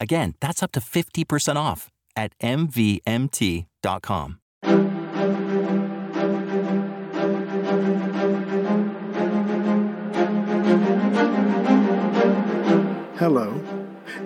Again, 0.00 0.34
that's 0.40 0.62
up 0.62 0.72
to 0.72 0.80
50% 0.80 1.56
off 1.56 1.90
at 2.16 2.32
MVMT.com. 2.40 4.40
Hello, 13.18 13.60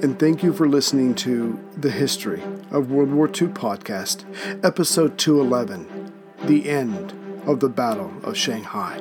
and 0.02 0.18
thank 0.18 0.42
you 0.42 0.52
for 0.52 0.68
listening 0.68 1.14
to 1.14 1.58
The 1.76 1.90
History 1.90 2.42
of 2.70 2.90
World 2.90 3.12
War 3.12 3.28
II 3.28 3.48
podcast, 3.48 4.24
episode 4.64 5.16
211 5.16 6.12
The 6.44 6.68
End 6.68 7.14
of 7.46 7.60
the 7.60 7.68
Battle 7.68 8.12
of 8.24 8.36
Shanghai. 8.36 9.00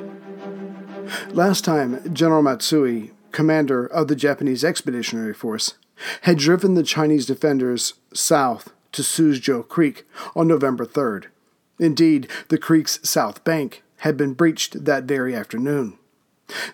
Last 1.30 1.64
time, 1.64 2.14
General 2.14 2.42
Matsui, 2.42 3.10
commander 3.32 3.84
of 3.84 4.08
the 4.08 4.16
Japanese 4.16 4.64
Expeditionary 4.64 5.34
Force, 5.34 5.74
had 6.22 6.38
driven 6.38 6.74
the 6.74 6.82
Chinese 6.82 7.26
defenders 7.26 7.94
south 8.12 8.72
to 8.92 9.02
Suzhou 9.02 9.66
Creek 9.68 10.06
on 10.34 10.48
November 10.48 10.84
3rd. 10.84 11.26
Indeed, 11.78 12.28
the 12.48 12.58
creek's 12.58 13.00
south 13.08 13.42
bank 13.44 13.82
had 13.98 14.16
been 14.16 14.34
breached 14.34 14.84
that 14.84 15.04
very 15.04 15.34
afternoon. 15.34 15.98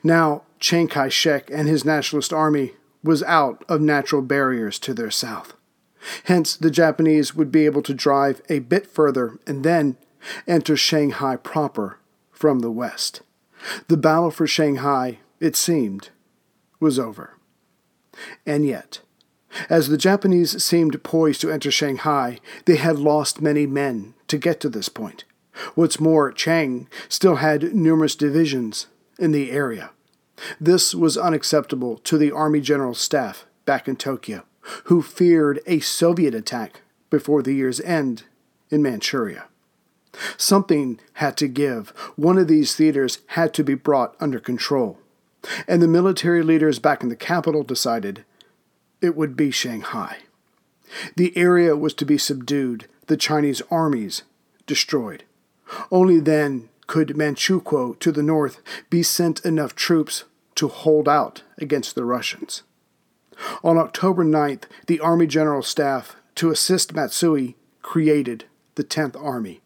Now, 0.03 0.43
Chiang 0.59 0.89
Kai 0.89 1.09
shek 1.09 1.51
and 1.51 1.69
his 1.69 1.85
nationalist 1.85 2.33
army 2.33 2.73
was 3.03 3.23
out 3.23 3.65
of 3.69 3.81
natural 3.81 4.23
barriers 4.23 4.79
to 4.81 4.95
their 4.95 5.11
south. 5.11 5.55
Hence, 6.25 6.57
the 6.57 6.71
Japanese 6.71 7.35
would 7.35 7.51
be 7.51 7.67
able 7.67 7.83
to 7.83 7.95
drive 7.95 8.41
a 8.49 8.61
bit 8.61 8.87
further 8.87 9.39
and 9.47 9.65
then 9.65 9.97
enter 10.47 10.77
Shanghai 10.77 11.37
proper 11.37 11.99
from 12.31 12.61
the 12.61 12.71
west. 12.71 13.23
The 13.89 13.97
battle 13.97 14.31
for 14.31 14.47
Shanghai, 14.47 15.19
it 15.41 15.57
seemed, 15.57 16.11
was 16.79 16.99
over. 16.99 17.35
And 18.45 18.67
yet, 18.67 19.01
as 19.69 19.89
the 19.89 19.97
Japanese 19.97 20.62
seemed 20.62 21.03
poised 21.03 21.41
to 21.41 21.51
enter 21.51 21.71
Shanghai, 21.71 22.39
they 22.65 22.77
had 22.77 22.99
lost 22.99 23.41
many 23.41 23.67
men 23.67 24.15
to 24.29 24.39
get 24.39 24.61
to 24.61 24.69
this 24.69 24.89
point. 24.89 25.25
What's 25.75 26.01
more, 26.01 26.33
Chiang 26.33 26.89
still 27.09 27.37
had 27.37 27.75
numerous 27.75 28.15
divisions 28.15 28.87
in 29.19 29.33
the 29.33 29.51
area. 29.51 29.91
This 30.61 30.95
was 30.95 31.17
unacceptable 31.17 31.98
to 31.98 32.19
the 32.19 32.33
Army 32.33 32.61
General 32.61 32.95
Staff 32.95 33.47
back 33.64 33.89
in 33.89 33.97
Tokyo, 33.97 34.45
who 34.85 35.01
feared 35.01 35.61
a 35.67 35.80
Soviet 35.80 36.35
attack 36.35 36.83
before 37.09 37.42
the 37.42 37.55
year's 37.55 37.80
end 37.80 38.25
in 38.70 38.83
Manchuria. 38.83 39.47
Something 40.36 41.01
had 41.14 41.36
to 41.39 41.48
give. 41.48 41.91
One 42.17 42.39
of 42.39 42.48
these 42.48 42.75
theaters 42.75 43.19
had 43.29 43.55
to 43.55 43.64
be 43.64 43.75
brought 43.75 44.17
under 44.20 44.41
control. 44.41 44.98
And 45.69 45.80
the 45.80 45.89
military 45.89 46.42
leaders 46.42 46.79
back 46.79 47.03
in 47.03 47.09
the 47.09 47.17
capital 47.17 47.63
decided 47.63 48.25
it 49.01 49.17
would 49.17 49.36
be 49.36 49.51
Shanghai. 49.51 50.18
The 51.17 51.36
area 51.36 51.77
was 51.77 51.95
to 51.95 52.05
be 52.05 52.18
subdued, 52.18 52.86
the 53.07 53.17
Chinese 53.17 53.62
armies 53.70 54.23
destroyed. 54.67 55.24
Only 55.90 56.20
then 56.20 56.68
could 56.86 57.08
Manchukuo 57.08 57.98
to 57.98 58.12
the 58.12 58.23
north 58.23 58.61
be 58.90 59.02
sent 59.02 59.45
enough 59.45 59.74
troops 59.74 60.24
to 60.55 60.68
hold 60.68 61.08
out 61.08 61.42
against 61.58 61.95
the 61.95 62.05
Russians. 62.05 62.62
On 63.62 63.77
October 63.77 64.24
9th, 64.24 64.64
the 64.86 65.01
Army 65.01 65.27
General 65.27 65.62
Staff, 65.62 66.17
to 66.36 66.51
assist 66.51 66.95
Matsui, 66.95 67.56
created 67.83 68.45
the 68.77 68.85
10th 68.85 69.20
Army. 69.23 69.61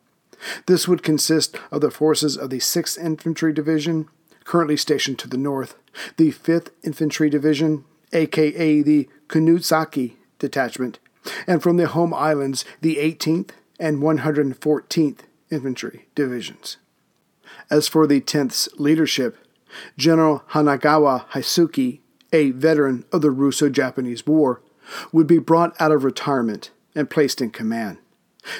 This 0.66 0.88
would 0.88 1.02
consist 1.02 1.56
of 1.70 1.80
the 1.80 1.90
forces 1.90 2.36
of 2.36 2.50
the 2.50 2.58
6th 2.58 2.98
Infantry 3.02 3.52
Division, 3.52 4.08
currently 4.44 4.76
stationed 4.76 5.18
to 5.20 5.28
the 5.28 5.36
north, 5.36 5.76
the 6.16 6.32
5th 6.32 6.70
Infantry 6.82 7.28
Division, 7.28 7.84
aka 8.12 8.82
the 8.82 9.08
Kunisaki 9.30 10.14
Detachment, 10.40 10.98
and 11.46 11.62
from 11.62 11.76
the 11.76 11.86
home 11.86 12.12
islands, 12.12 12.64
the 12.80 12.96
18th 12.96 13.50
and 13.78 13.98
114th 14.02 15.18
Infantry 15.50 16.08
Divisions. 16.14 16.78
As 17.70 17.86
for 17.86 18.06
the 18.06 18.20
10th's 18.20 18.68
leadership, 18.78 19.38
General 19.96 20.42
Yanagawa 20.50 21.26
Heisuke, 21.28 22.00
a 22.32 22.50
veteran 22.50 23.04
of 23.12 23.22
the 23.22 23.30
Russo 23.30 23.68
Japanese 23.68 24.26
War, 24.26 24.62
would 25.12 25.26
be 25.26 25.38
brought 25.38 25.80
out 25.80 25.92
of 25.92 26.04
retirement 26.04 26.70
and 26.96 27.08
placed 27.08 27.40
in 27.40 27.50
command. 27.50 27.98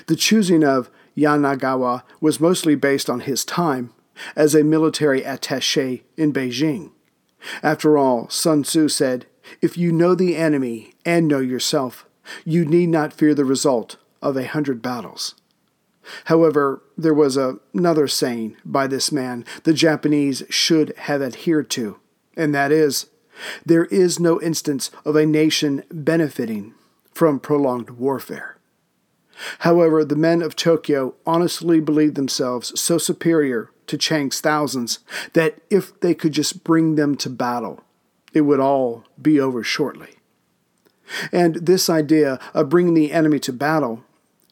The 0.07 0.17
choosing 0.17 0.63
of 0.63 0.91
Yanagawa 1.17 2.05
was 2.21 2.39
mostly 2.39 2.77
based 2.77 3.11
on 3.11 3.21
his 3.21 3.45
time 3.45 3.93
as 4.37 4.55
a 4.55 4.63
military 4.63 5.25
attache 5.25 6.05
in 6.17 6.33
Beijing. 6.33 6.93
After 7.63 7.97
all, 7.99 8.29
Sun 8.29 8.63
Tzu 8.63 8.89
said, 8.89 9.27
If 9.61 9.77
you 9.77 9.93
know 9.93 10.15
the 10.15 10.37
enemy 10.37 10.95
and 11.05 11.29
know 11.29 11.41
yourself, 11.41 12.07
you 12.45 12.65
need 12.65 12.89
not 12.89 13.13
fear 13.13 13.35
the 13.35 13.45
result 13.45 13.97
of 14.23 14.37
a 14.37 14.47
hundred 14.47 14.83
battles. 14.83 15.35
However, 16.25 16.83
there 16.97 17.15
was 17.15 17.37
a, 17.37 17.59
another 17.75 18.09
saying 18.09 18.57
by 18.65 18.87
this 18.87 19.13
man 19.13 19.45
the 19.65 19.75
Japanese 19.75 20.43
should 20.49 20.95
have 20.97 21.23
adhered 21.23 21.71
to, 21.71 21.99
and 22.37 22.55
that 22.55 22.73
is 22.73 23.07
there 23.65 23.87
is 23.87 24.21
no 24.21 24.41
instance 24.41 24.91
of 25.05 25.17
a 25.17 25.27
nation 25.27 25.83
benefiting 25.91 26.75
from 27.13 27.41
prolonged 27.41 27.91
warfare. 27.91 28.57
However, 29.61 30.05
the 30.05 30.17
men 30.17 30.43
of 30.43 30.57
Tokyo 30.57 31.15
honestly 31.27 31.81
believed 31.81 32.15
themselves 32.15 32.79
so 32.79 32.99
superior 32.99 33.71
to 33.87 33.97
Chiang's 33.97 34.41
thousands 34.41 34.99
that 35.33 35.61
if 35.71 35.99
they 36.01 36.15
could 36.15 36.33
just 36.33 36.63
bring 36.63 36.97
them 36.97 37.17
to 37.17 37.31
battle, 37.31 37.83
it 38.33 38.43
would 38.43 38.61
all 38.61 39.05
be 39.21 39.41
over 39.41 39.63
shortly. 39.63 40.17
And 41.33 41.57
this 41.57 41.91
idea 41.91 42.39
of 42.55 42.69
bringing 42.69 42.95
the 42.95 43.13
enemy 43.13 43.41
to 43.41 43.53
battle 43.53 44.05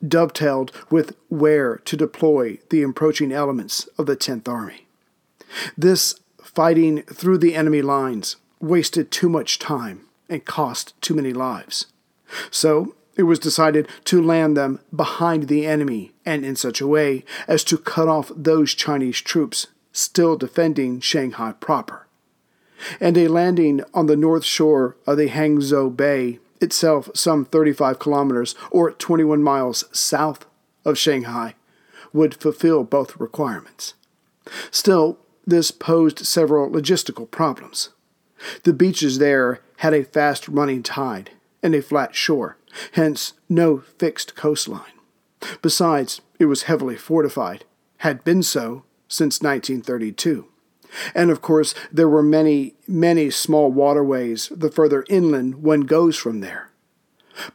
dovetailed 0.07 0.73
with 0.91 1.17
where 1.29 1.77
to 1.79 1.97
deploy 1.97 2.59
the 2.71 2.83
approaching 2.83 3.33
elements 3.33 3.89
of 3.99 4.07
the 4.07 4.17
10th 4.17 4.49
Army. 4.49 4.87
This 5.77 6.21
fighting 6.43 7.03
through 7.03 7.39
the 7.39 7.55
enemy 7.55 7.83
lines 7.83 8.37
wasted 8.61 9.11
too 9.11 9.29
much 9.29 9.59
time 9.59 10.07
and 10.29 10.45
cost 10.45 11.01
too 11.01 11.15
many 11.15 11.33
lives. 11.33 11.87
So 12.51 12.95
it 13.17 13.23
was 13.25 13.39
decided 13.39 13.89
to 14.05 14.23
land 14.23 14.57
them 14.57 14.81
behind 14.95 15.45
the 15.45 15.67
enemy 15.67 16.13
and 16.25 16.45
in 16.45 16.57
such 16.57 16.81
a 16.81 16.87
way 16.87 17.25
as 17.47 17.65
to 17.65 17.79
cut 17.79 18.09
off 18.09 18.31
those 18.35 18.75
Chinese 18.75 19.21
troops 19.21 19.69
still 19.93 20.37
defending 20.37 21.01
Shanghai 21.01 21.53
proper. 21.53 22.08
And 23.01 23.17
a 23.17 23.29
landing 23.29 23.83
on 23.93 24.07
the 24.07 24.17
north 24.17 24.45
shore 24.45 24.97
of 25.07 25.17
the 25.17 25.29
Hangzhou 25.29 25.97
Bay 25.97 26.39
itself 26.61 27.09
some 27.15 27.45
35 27.45 27.99
kilometers 27.99 28.55
or 28.71 28.91
21 28.91 29.43
miles 29.43 29.85
south 29.93 30.47
of 30.85 30.99
Shanghai, 30.99 31.55
would 32.13 32.35
fulfill 32.35 32.85
both 32.85 33.19
requirements. 33.19 33.95
Still, 34.71 35.19
this 35.47 35.71
posed 35.71 36.27
several 36.27 36.71
logistical 36.71 37.31
problems. 37.31 37.91
The 38.65 38.73
beaches 38.73 39.19
there 39.19 39.61
had 39.79 39.95
a 39.95 40.05
fast 40.05 40.49
running 40.49 40.83
tide 40.83 41.31
and 41.63 41.75
a 41.75 41.83
flat 41.83 42.15
shore, 42.15 42.57
hence 42.93 43.35
no 43.49 43.79
fixed 43.99 44.35
coastline. 44.35 44.93
Besides, 45.63 46.21
it 46.39 46.47
was 46.47 46.65
heavily 46.65 46.97
fortified, 46.97 47.65
had 47.99 48.25
been 48.25 48.43
so 48.43 48.85
since 49.09 49.43
1932. 49.43 50.47
And 51.15 51.31
of 51.31 51.43
course, 51.43 51.75
there 51.93 52.09
were 52.09 52.23
many, 52.23 52.75
many 52.87 53.31
small 53.31 53.71
waterways 53.71 54.51
the 54.55 54.71
further 54.71 55.05
inland 55.09 55.57
one 55.57 55.83
goes 55.83 56.17
from 56.17 56.41
there. 56.41 56.71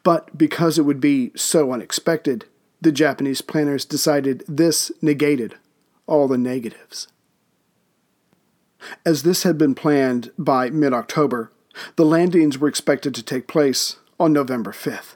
But 0.03 0.37
because 0.37 0.77
it 0.77 0.83
would 0.83 1.01
be 1.01 1.31
so 1.35 1.71
unexpected, 1.71 2.45
the 2.81 2.91
Japanese 2.91 3.41
planners 3.41 3.85
decided 3.85 4.43
this 4.47 4.91
negated 5.01 5.55
all 6.05 6.27
the 6.27 6.37
negatives. 6.37 7.07
As 9.05 9.23
this 9.23 9.43
had 9.43 9.57
been 9.57 9.75
planned 9.75 10.31
by 10.37 10.69
mid 10.69 10.93
October, 10.93 11.51
the 11.95 12.05
landings 12.05 12.57
were 12.57 12.67
expected 12.67 13.15
to 13.15 13.23
take 13.23 13.47
place 13.47 13.97
on 14.19 14.33
November 14.33 14.71
5th. 14.71 15.15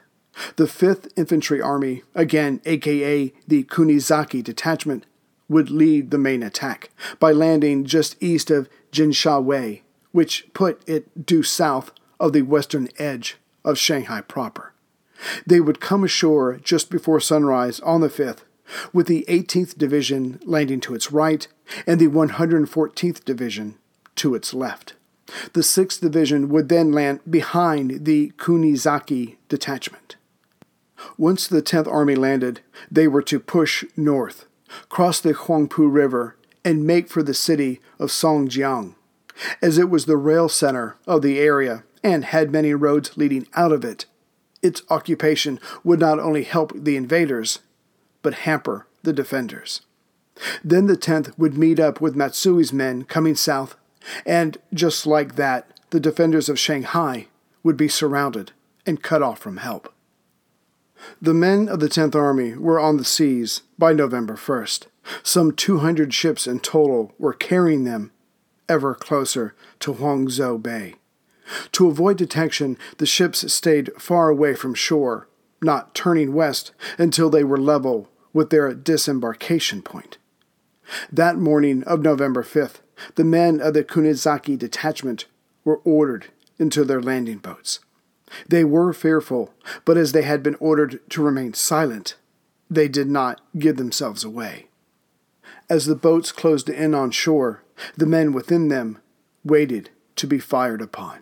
The 0.56 0.64
5th 0.64 1.10
Infantry 1.16 1.60
Army, 1.60 2.02
again 2.14 2.60
aka 2.64 3.32
the 3.46 3.64
Kunisaki 3.64 4.42
Detachment, 4.42 5.04
would 5.48 5.70
lead 5.70 6.10
the 6.10 6.18
main 6.18 6.42
attack 6.42 6.90
by 7.18 7.32
landing 7.32 7.84
just 7.84 8.22
east 8.22 8.50
of 8.50 8.68
Jinshanwei, 8.92 9.82
which 10.12 10.46
put 10.52 10.82
it 10.88 11.26
due 11.26 11.42
south 11.42 11.90
of 12.20 12.32
the 12.32 12.42
western 12.42 12.88
edge 12.98 13.36
of 13.64 13.78
Shanghai 13.78 14.20
proper. 14.20 14.72
They 15.46 15.60
would 15.60 15.80
come 15.80 16.04
ashore 16.04 16.58
just 16.62 16.90
before 16.90 17.20
sunrise 17.20 17.80
on 17.80 18.00
the 18.00 18.08
5th, 18.08 18.40
with 18.92 19.06
the 19.06 19.24
18th 19.28 19.78
Division 19.78 20.40
landing 20.44 20.80
to 20.80 20.94
its 20.94 21.10
right 21.10 21.48
and 21.86 22.00
the 22.00 22.08
114th 22.08 23.24
Division 23.24 23.76
to 24.16 24.34
its 24.34 24.52
left. 24.54 24.94
The 25.52 25.60
6th 25.60 26.00
Division 26.00 26.48
would 26.48 26.68
then 26.68 26.92
land 26.92 27.20
behind 27.28 28.04
the 28.04 28.32
Kunisaki 28.36 29.36
detachment. 29.48 30.16
Once 31.16 31.46
the 31.46 31.62
10th 31.62 31.86
Army 31.86 32.14
landed, 32.14 32.60
they 32.90 33.06
were 33.06 33.22
to 33.22 33.38
push 33.38 33.84
north, 33.96 34.46
cross 34.88 35.20
the 35.20 35.34
Huangpu 35.34 35.92
River, 35.92 36.36
and 36.64 36.86
make 36.86 37.08
for 37.08 37.22
the 37.22 37.34
city 37.34 37.80
of 37.98 38.10
Songjiang. 38.10 38.94
As 39.62 39.78
it 39.78 39.88
was 39.88 40.06
the 40.06 40.16
rail 40.16 40.48
center 40.48 40.96
of 41.06 41.22
the 41.22 41.38
area 41.38 41.84
and 42.02 42.24
had 42.24 42.50
many 42.50 42.74
roads 42.74 43.16
leading 43.16 43.46
out 43.54 43.72
of 43.72 43.84
it, 43.84 44.06
its 44.62 44.82
occupation 44.90 45.60
would 45.84 46.00
not 46.00 46.18
only 46.18 46.42
help 46.42 46.72
the 46.74 46.96
invaders, 46.96 47.60
but 48.22 48.34
hamper 48.34 48.86
the 49.02 49.12
defenders. 49.12 49.82
Then 50.62 50.86
the 50.86 50.96
10th 50.96 51.36
would 51.38 51.56
meet 51.56 51.80
up 51.80 52.00
with 52.00 52.16
Matsui's 52.16 52.72
men 52.72 53.04
coming 53.04 53.34
south, 53.34 53.76
and 54.26 54.58
just 54.72 55.06
like 55.06 55.36
that, 55.36 55.72
the 55.90 56.00
defenders 56.00 56.48
of 56.48 56.58
Shanghai 56.58 57.28
would 57.62 57.76
be 57.76 57.88
surrounded 57.88 58.52
and 58.86 59.02
cut 59.02 59.22
off 59.22 59.38
from 59.38 59.58
help. 59.58 59.92
The 61.20 61.34
men 61.34 61.68
of 61.68 61.80
the 61.80 61.88
10th 61.88 62.14
Army 62.14 62.54
were 62.54 62.80
on 62.80 62.96
the 62.96 63.04
seas 63.04 63.62
by 63.78 63.92
November 63.92 64.34
1st. 64.34 64.86
Some 65.22 65.52
200 65.52 66.12
ships 66.12 66.46
in 66.46 66.60
total 66.60 67.14
were 67.18 67.32
carrying 67.32 67.84
them 67.84 68.12
ever 68.68 68.94
closer 68.94 69.54
to 69.80 69.94
Hangzhou 69.94 70.62
Bay. 70.62 70.94
To 71.72 71.88
avoid 71.88 72.18
detection, 72.18 72.76
the 72.98 73.06
ships 73.06 73.52
stayed 73.52 73.90
far 73.98 74.28
away 74.28 74.54
from 74.54 74.74
shore, 74.74 75.28
not 75.62 75.94
turning 75.94 76.34
west 76.34 76.72
until 76.98 77.30
they 77.30 77.44
were 77.44 77.58
level 77.58 78.10
with 78.32 78.50
their 78.50 78.74
disembarkation 78.74 79.82
point. 79.82 80.18
That 81.10 81.38
morning 81.38 81.82
of 81.84 82.02
November 82.02 82.42
5th, 82.42 82.80
the 83.14 83.24
men 83.24 83.60
of 83.60 83.74
the 83.74 83.84
Kunisaki 83.84 84.58
detachment 84.58 85.26
were 85.64 85.80
ordered 85.84 86.26
into 86.58 86.84
their 86.84 87.00
landing 87.00 87.38
boats. 87.38 87.80
They 88.48 88.64
were 88.64 88.92
fearful, 88.92 89.54
but 89.84 89.96
as 89.96 90.12
they 90.12 90.22
had 90.22 90.42
been 90.42 90.56
ordered 90.56 91.00
to 91.10 91.22
remain 91.22 91.54
silent, 91.54 92.16
they 92.70 92.88
did 92.88 93.08
not 93.08 93.40
give 93.58 93.76
themselves 93.76 94.24
away. 94.24 94.66
As 95.70 95.86
the 95.86 95.94
boats 95.94 96.32
closed 96.32 96.68
in 96.68 96.94
on 96.94 97.10
shore, 97.10 97.62
the 97.96 98.06
men 98.06 98.32
within 98.32 98.68
them 98.68 98.98
waited 99.44 99.90
to 100.16 100.26
be 100.26 100.38
fired 100.38 100.82
upon. 100.82 101.20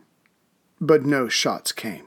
But 0.80 1.04
no 1.04 1.28
shots 1.28 1.72
came. 1.72 2.06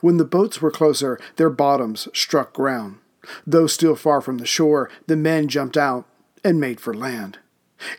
When 0.00 0.16
the 0.16 0.24
boats 0.24 0.60
were 0.60 0.70
closer, 0.70 1.18
their 1.36 1.50
bottoms 1.50 2.08
struck 2.14 2.52
ground. 2.52 2.98
Though 3.46 3.66
still 3.66 3.96
far 3.96 4.20
from 4.20 4.38
the 4.38 4.46
shore, 4.46 4.90
the 5.06 5.16
men 5.16 5.48
jumped 5.48 5.76
out 5.76 6.06
and 6.44 6.60
made 6.60 6.80
for 6.80 6.94
land. 6.94 7.38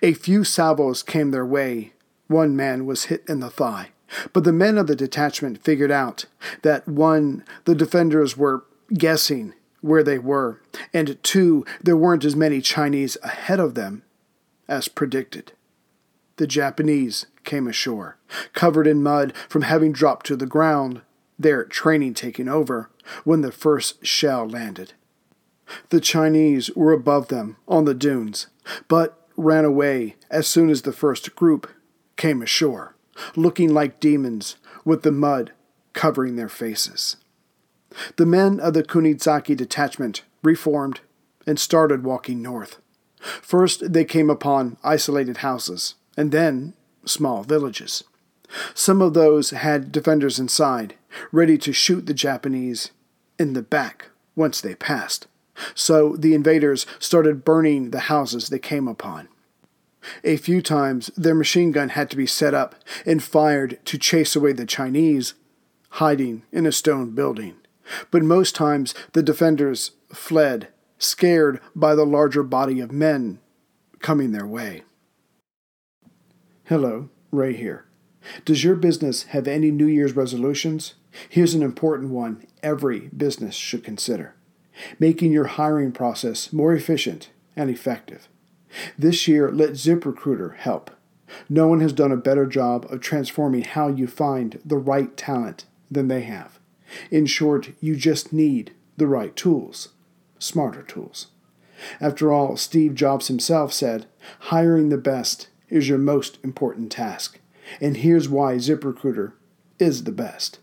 A 0.01 0.13
few 0.13 0.43
salvos 0.43 1.03
came 1.03 1.31
their 1.31 1.45
way. 1.45 1.93
One 2.27 2.55
man 2.55 2.85
was 2.85 3.05
hit 3.05 3.23
in 3.27 3.39
the 3.39 3.49
thigh. 3.49 3.89
But 4.33 4.43
the 4.43 4.53
men 4.53 4.77
of 4.77 4.87
the 4.87 4.95
detachment 4.95 5.63
figured 5.63 5.91
out 5.91 6.25
that 6.61 6.87
one, 6.87 7.43
the 7.65 7.75
defenders 7.75 8.37
were 8.37 8.65
guessing 8.93 9.53
where 9.81 10.03
they 10.03 10.19
were, 10.19 10.61
and 10.93 11.21
two, 11.23 11.65
there 11.81 11.97
weren't 11.97 12.25
as 12.25 12.35
many 12.35 12.61
Chinese 12.61 13.17
ahead 13.23 13.59
of 13.59 13.75
them 13.75 14.03
as 14.67 14.87
predicted. 14.87 15.51
The 16.37 16.47
Japanese 16.47 17.27
came 17.43 17.67
ashore, 17.67 18.17
covered 18.53 18.87
in 18.87 19.03
mud 19.03 19.33
from 19.47 19.61
having 19.61 19.91
dropped 19.91 20.25
to 20.27 20.35
the 20.35 20.45
ground, 20.45 21.01
their 21.37 21.63
training 21.63 22.13
taking 22.13 22.47
over, 22.47 22.89
when 23.23 23.41
the 23.41 23.51
first 23.51 24.05
shell 24.05 24.47
landed. 24.47 24.93
The 25.89 25.99
Chinese 25.99 26.69
were 26.75 26.91
above 26.91 27.27
them 27.27 27.57
on 27.67 27.85
the 27.85 27.93
dunes, 27.93 28.47
but 28.87 29.27
ran 29.37 29.65
away 29.65 30.15
as 30.29 30.47
soon 30.47 30.69
as 30.69 30.81
the 30.81 30.93
first 30.93 31.35
group 31.35 31.69
came 32.17 32.41
ashore, 32.41 32.94
looking 33.35 33.73
like 33.73 33.99
demons 33.99 34.55
with 34.83 35.03
the 35.03 35.11
mud 35.11 35.51
covering 35.93 36.35
their 36.35 36.49
faces. 36.49 37.17
The 38.17 38.25
men 38.25 38.59
of 38.59 38.73
the 38.73 38.83
Kunisaki 38.83 39.55
detachment 39.55 40.23
reformed 40.43 40.99
and 41.47 41.59
started 41.59 42.03
walking 42.03 42.41
north. 42.41 42.77
First, 43.19 43.93
they 43.93 44.05
came 44.05 44.29
upon 44.29 44.77
isolated 44.83 45.37
houses, 45.37 45.95
and 46.17 46.31
then 46.31 46.73
small 47.05 47.43
villages. 47.43 48.03
Some 48.73 49.01
of 49.01 49.13
those 49.13 49.49
had 49.49 49.91
defenders 49.91 50.39
inside, 50.39 50.95
ready 51.31 51.57
to 51.59 51.73
shoot 51.73 52.05
the 52.05 52.13
Japanese 52.13 52.91
in 53.39 53.53
the 53.53 53.61
back 53.61 54.09
once 54.35 54.61
they 54.61 54.75
passed. 54.75 55.27
So 55.73 56.15
the 56.15 56.33
invaders 56.33 56.85
started 56.99 57.45
burning 57.45 57.91
the 57.91 58.01
houses 58.01 58.49
they 58.49 58.59
came 58.59 58.87
upon. 58.87 59.29
A 60.23 60.37
few 60.37 60.61
times 60.61 61.07
their 61.15 61.35
machine 61.35 61.71
gun 61.71 61.89
had 61.89 62.09
to 62.09 62.17
be 62.17 62.27
set 62.27 62.53
up 62.53 62.75
and 63.05 63.23
fired 63.23 63.79
to 63.85 63.97
chase 63.97 64.35
away 64.35 64.53
the 64.53 64.65
Chinese 64.65 65.33
hiding 65.91 66.43
in 66.51 66.65
a 66.65 66.71
stone 66.71 67.11
building. 67.11 67.55
But 68.11 68.23
most 68.23 68.55
times 68.55 68.93
the 69.13 69.23
defenders 69.23 69.91
fled, 70.11 70.69
scared 70.97 71.59
by 71.75 71.95
the 71.95 72.05
larger 72.05 72.43
body 72.43 72.79
of 72.79 72.91
men 72.91 73.39
coming 73.99 74.31
their 74.31 74.47
way. 74.47 74.83
Hello, 76.65 77.09
Ray 77.31 77.53
here. 77.53 77.85
Does 78.43 78.63
your 78.63 78.75
business 78.75 79.23
have 79.23 79.47
any 79.47 79.71
New 79.71 79.85
Year's 79.85 80.15
resolutions? 80.15 80.95
Here's 81.29 81.53
an 81.53 81.63
important 81.63 82.11
one 82.11 82.45
every 82.63 83.09
business 83.15 83.55
should 83.55 83.83
consider 83.83 84.35
making 84.99 85.31
your 85.31 85.45
hiring 85.45 85.91
process 85.91 86.51
more 86.51 86.73
efficient 86.73 87.29
and 87.55 87.69
effective. 87.69 88.27
This 88.97 89.27
year, 89.27 89.51
let 89.51 89.71
ZipRecruiter 89.71 90.55
help. 90.55 90.91
No 91.49 91.67
one 91.67 91.79
has 91.81 91.93
done 91.93 92.11
a 92.11 92.17
better 92.17 92.45
job 92.45 92.85
of 92.89 93.01
transforming 93.01 93.63
how 93.63 93.87
you 93.87 94.07
find 94.07 94.59
the 94.63 94.77
right 94.77 95.15
talent 95.17 95.65
than 95.89 96.07
they 96.07 96.21
have. 96.21 96.59
In 97.09 97.25
short, 97.25 97.71
you 97.81 97.95
just 97.95 98.31
need 98.31 98.73
the 98.97 99.07
right 99.07 99.35
tools, 99.35 99.89
smarter 100.39 100.83
tools. 100.83 101.27
After 101.99 102.31
all, 102.31 102.57
Steve 102.57 102.95
Jobs 102.95 103.27
himself 103.27 103.73
said, 103.73 104.05
hiring 104.39 104.89
the 104.89 104.97
best 104.97 105.49
is 105.69 105.89
your 105.89 105.97
most 105.97 106.37
important 106.43 106.91
task. 106.91 107.39
And 107.81 107.97
here's 107.97 108.29
why 108.29 108.55
ZipRecruiter 108.55 109.33
is 109.79 110.03
the 110.03 110.11
best. 110.11 110.59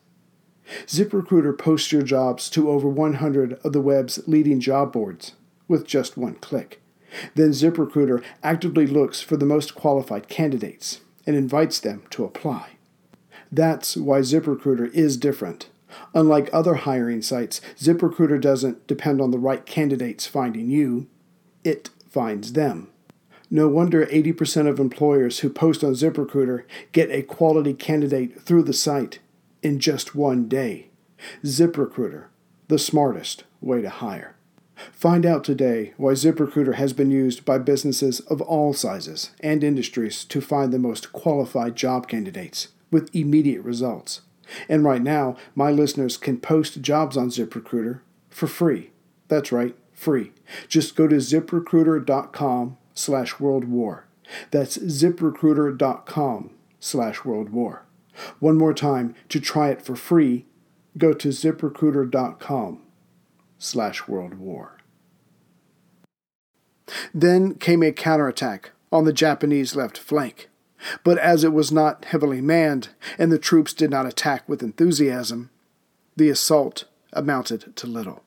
ZipRecruiter 0.86 1.58
posts 1.58 1.92
your 1.92 2.02
jobs 2.02 2.48
to 2.50 2.70
over 2.70 2.88
100 2.88 3.54
of 3.64 3.72
the 3.72 3.80
web's 3.80 4.26
leading 4.26 4.60
job 4.60 4.92
boards 4.92 5.32
with 5.68 5.86
just 5.86 6.16
one 6.16 6.34
click. 6.36 6.81
Then 7.34 7.50
ZipRecruiter 7.50 8.22
actively 8.42 8.86
looks 8.86 9.20
for 9.20 9.36
the 9.36 9.46
most 9.46 9.74
qualified 9.74 10.28
candidates 10.28 11.00
and 11.26 11.36
invites 11.36 11.78
them 11.80 12.02
to 12.10 12.24
apply. 12.24 12.70
That's 13.50 13.96
why 13.96 14.20
ZipRecruiter 14.20 14.92
is 14.92 15.16
different. 15.16 15.68
Unlike 16.14 16.48
other 16.52 16.74
hiring 16.74 17.22
sites, 17.22 17.60
ZipRecruiter 17.78 18.40
doesn't 18.40 18.86
depend 18.86 19.20
on 19.20 19.30
the 19.30 19.38
right 19.38 19.64
candidates 19.66 20.26
finding 20.26 20.70
you, 20.70 21.06
it 21.64 21.90
finds 22.08 22.54
them. 22.54 22.88
No 23.50 23.68
wonder 23.68 24.06
80% 24.06 24.66
of 24.66 24.80
employers 24.80 25.40
who 25.40 25.50
post 25.50 25.84
on 25.84 25.92
ZipRecruiter 25.92 26.64
get 26.92 27.10
a 27.10 27.22
quality 27.22 27.74
candidate 27.74 28.40
through 28.40 28.62
the 28.62 28.72
site 28.72 29.18
in 29.62 29.78
just 29.78 30.14
one 30.14 30.48
day. 30.48 30.88
ZipRecruiter, 31.44 32.26
the 32.68 32.78
smartest 32.78 33.44
way 33.60 33.82
to 33.82 33.90
hire. 33.90 34.36
Find 34.92 35.24
out 35.24 35.44
today 35.44 35.92
why 35.96 36.12
ZipRecruiter 36.12 36.74
has 36.74 36.92
been 36.92 37.10
used 37.10 37.44
by 37.44 37.58
businesses 37.58 38.20
of 38.20 38.40
all 38.40 38.72
sizes 38.72 39.30
and 39.40 39.62
industries 39.62 40.24
to 40.24 40.40
find 40.40 40.72
the 40.72 40.78
most 40.78 41.12
qualified 41.12 41.76
job 41.76 42.08
candidates 42.08 42.68
with 42.90 43.14
immediate 43.14 43.62
results. 43.62 44.22
And 44.68 44.84
right 44.84 45.02
now, 45.02 45.36
my 45.54 45.70
listeners 45.70 46.16
can 46.16 46.38
post 46.38 46.82
jobs 46.82 47.16
on 47.16 47.28
ZipRecruiter 47.28 48.00
for 48.28 48.46
free. 48.46 48.90
That's 49.28 49.52
right, 49.52 49.74
free. 49.92 50.32
Just 50.68 50.96
go 50.96 51.06
to 51.08 51.16
ziprecruiter.com 51.16 52.76
slash 52.94 53.40
world 53.40 53.64
war. 53.64 54.06
That's 54.50 54.78
ziprecruiter.com 54.78 56.50
slash 56.80 57.24
world 57.24 57.50
war. 57.50 57.84
One 58.40 58.58
more 58.58 58.74
time, 58.74 59.14
to 59.30 59.40
try 59.40 59.70
it 59.70 59.80
for 59.80 59.96
free, 59.96 60.46
go 60.98 61.14
to 61.14 61.28
ziprecruiter.com 61.28 62.81
slash 63.62 64.08
World 64.08 64.34
War. 64.34 64.78
Then 67.14 67.54
came 67.54 67.82
a 67.82 67.92
counterattack 67.92 68.72
on 68.90 69.04
the 69.04 69.12
Japanese 69.12 69.76
left 69.76 69.96
flank. 69.96 70.48
But 71.04 71.16
as 71.18 71.44
it 71.44 71.52
was 71.52 71.70
not 71.70 72.06
heavily 72.06 72.40
manned 72.40 72.88
and 73.18 73.30
the 73.30 73.38
troops 73.38 73.72
did 73.72 73.90
not 73.90 74.06
attack 74.06 74.48
with 74.48 74.62
enthusiasm, 74.62 75.50
the 76.16 76.28
assault 76.28 76.84
amounted 77.12 77.76
to 77.76 77.86
little. 77.86 78.24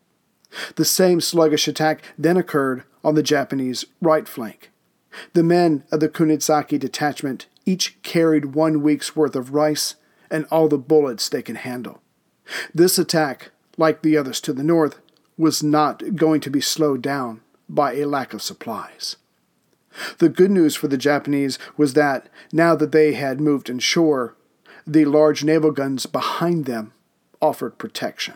The 0.76 0.86
same 0.86 1.20
sluggish 1.20 1.68
attack 1.68 2.02
then 2.18 2.38
occurred 2.38 2.84
on 3.04 3.16
the 3.16 3.24
Japanese 3.24 3.86
right 4.02 4.28
flank. 4.28 4.72
The 5.34 5.44
men 5.44 5.84
of 5.92 6.00
the 6.00 6.10
Kunisaki 6.10 6.80
detachment 6.80 7.48
each 7.66 8.02
carried 8.04 8.56
one 8.56 8.82
week's 8.82 9.16
worth 9.16 9.36
of 9.36 9.54
rice 9.54 9.96
and 10.32 10.46
all 10.50 10.70
the 10.70 10.78
bullets 10.78 11.28
they 11.28 11.42
could 11.42 11.58
handle. 11.58 12.02
This 12.74 12.98
attack, 12.98 13.52
like 13.78 14.02
the 14.02 14.16
others 14.18 14.40
to 14.42 14.54
the 14.54 14.64
north, 14.64 15.00
was 15.38 15.62
not 15.62 16.16
going 16.16 16.42
to 16.42 16.50
be 16.50 16.62
slowed 16.62 17.02
down 17.02 17.42
by 17.68 17.94
a 17.94 18.06
lack 18.06 18.34
of 18.34 18.42
supplies. 18.42 19.18
The 20.18 20.30
good 20.30 20.52
news 20.52 20.76
for 20.76 20.88
the 20.88 20.98
Japanese 20.98 21.58
was 21.78 21.94
that, 21.94 22.28
now 22.52 22.76
that 22.76 22.92
they 22.92 23.14
had 23.14 23.40
moved 23.40 23.70
inshore, 23.70 24.36
the 24.86 25.06
large 25.06 25.44
naval 25.44 25.72
guns 25.72 26.06
behind 26.06 26.66
them 26.66 26.94
offered 27.42 27.78
protection. 27.78 28.36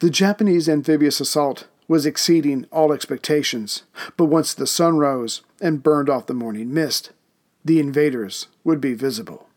The 0.00 0.10
Japanese 0.10 0.68
amphibious 0.68 1.20
assault 1.20 1.66
was 1.86 2.06
exceeding 2.06 2.66
all 2.70 2.92
expectations, 2.92 3.82
but 4.16 4.26
once 4.26 4.54
the 4.54 4.66
sun 4.66 4.98
rose 4.98 5.42
and 5.60 5.82
burned 5.82 6.08
off 6.08 6.26
the 6.26 6.34
morning 6.34 6.72
mist, 6.72 7.10
the 7.64 7.80
invaders 7.80 8.46
would 8.64 8.80
be 8.80 8.94
visible. 8.94 9.48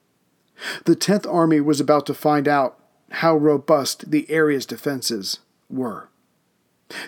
The 0.86 0.96
Tenth 0.96 1.26
Army 1.28 1.62
was 1.62 1.80
about 1.80 2.06
to 2.08 2.14
find 2.14 2.48
out 2.48 2.80
how 3.12 3.36
robust 3.36 4.10
the 4.12 4.30
area's 4.30 4.66
defenses 4.66 5.40
were. 5.74 6.10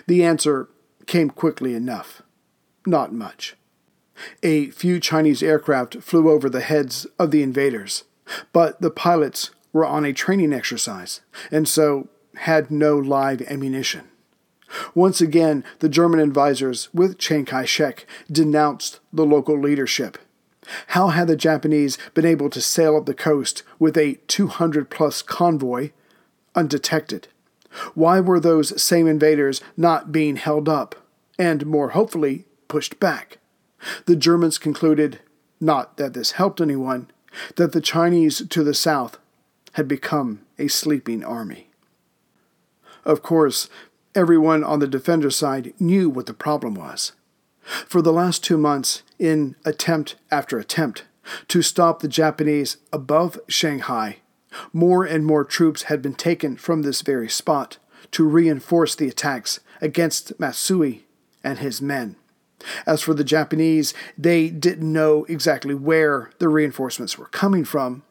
The 0.06 0.24
answer 0.24 0.68
came 1.06 1.30
quickly 1.30 1.74
enough. 1.74 2.22
Not 2.86 3.12
much. 3.12 3.56
A 4.42 4.70
few 4.70 4.98
Chinese 4.98 5.42
aircraft 5.42 6.02
flew 6.02 6.30
over 6.30 6.48
the 6.48 6.60
heads 6.60 7.06
of 7.18 7.30
the 7.30 7.42
invaders, 7.42 8.04
but 8.52 8.80
the 8.80 8.90
pilots 8.90 9.50
were 9.72 9.86
on 9.86 10.04
a 10.04 10.12
training 10.12 10.52
exercise, 10.52 11.20
and 11.50 11.68
so 11.68 12.08
had 12.36 12.70
no 12.70 12.96
live 12.96 13.42
ammunition. 13.42 14.08
Once 14.94 15.20
again, 15.20 15.64
the 15.78 15.88
German 15.88 16.20
advisers, 16.20 16.88
with 16.92 17.18
Chiang 17.18 17.44
Kai 17.44 17.64
shek, 17.64 18.06
denounced 18.30 19.00
the 19.12 19.24
local 19.24 19.58
leadership. 19.58 20.18
How 20.88 21.08
had 21.08 21.28
the 21.28 21.36
Japanese 21.36 21.96
been 22.14 22.26
able 22.26 22.50
to 22.50 22.60
sail 22.60 22.96
up 22.96 23.06
the 23.06 23.14
coast 23.14 23.62
with 23.78 23.96
a 23.96 24.14
200 24.26 24.90
plus 24.90 25.22
convoy 25.22 25.90
undetected? 26.54 27.28
Why 27.94 28.20
were 28.20 28.40
those 28.40 28.80
same 28.80 29.06
invaders 29.06 29.60
not 29.76 30.12
being 30.12 30.36
held 30.36 30.68
up, 30.68 30.94
and 31.38 31.66
more 31.66 31.90
hopefully, 31.90 32.44
pushed 32.68 32.98
back? 32.98 33.38
The 34.06 34.16
Germans 34.16 34.58
concluded, 34.58 35.20
not 35.60 35.96
that 35.96 36.14
this 36.14 36.32
helped 36.32 36.60
anyone, 36.60 37.10
that 37.56 37.72
the 37.72 37.80
Chinese 37.80 38.46
to 38.48 38.64
the 38.64 38.74
south 38.74 39.18
had 39.72 39.86
become 39.86 40.40
a 40.58 40.68
sleeping 40.68 41.22
army. 41.22 41.68
Of 43.04 43.22
course, 43.22 43.68
everyone 44.14 44.64
on 44.64 44.78
the 44.78 44.86
defender 44.86 45.30
side 45.30 45.74
knew 45.78 46.08
what 46.08 46.26
the 46.26 46.34
problem 46.34 46.74
was. 46.74 47.12
For 47.60 48.00
the 48.00 48.12
last 48.12 48.42
two 48.42 48.56
months, 48.56 49.02
in 49.18 49.56
attempt 49.64 50.16
after 50.30 50.58
attempt 50.58 51.04
to 51.48 51.62
stop 51.62 52.00
the 52.00 52.08
Japanese 52.08 52.78
above 52.92 53.38
Shanghai, 53.48 54.18
more 54.72 55.04
and 55.04 55.24
more 55.24 55.44
troops 55.44 55.84
had 55.84 56.02
been 56.02 56.14
taken 56.14 56.56
from 56.56 56.82
this 56.82 57.02
very 57.02 57.28
spot 57.28 57.78
to 58.12 58.28
reinforce 58.28 58.94
the 58.94 59.08
attacks 59.08 59.60
against 59.80 60.38
Matsui 60.38 61.04
and 61.42 61.58
his 61.58 61.82
men. 61.82 62.16
As 62.86 63.02
for 63.02 63.14
the 63.14 63.24
Japanese, 63.24 63.94
they 64.16 64.48
didn't 64.48 64.92
know 64.92 65.24
exactly 65.24 65.74
where 65.74 66.30
the 66.38 66.48
reinforcements 66.48 67.18
were 67.18 67.26
coming 67.26 67.64
from, 67.64 68.02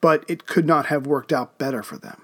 but 0.00 0.24
it 0.28 0.46
could 0.46 0.66
not 0.66 0.86
have 0.86 1.06
worked 1.06 1.32
out 1.32 1.58
better 1.58 1.82
for 1.82 1.96
them. 1.96 2.22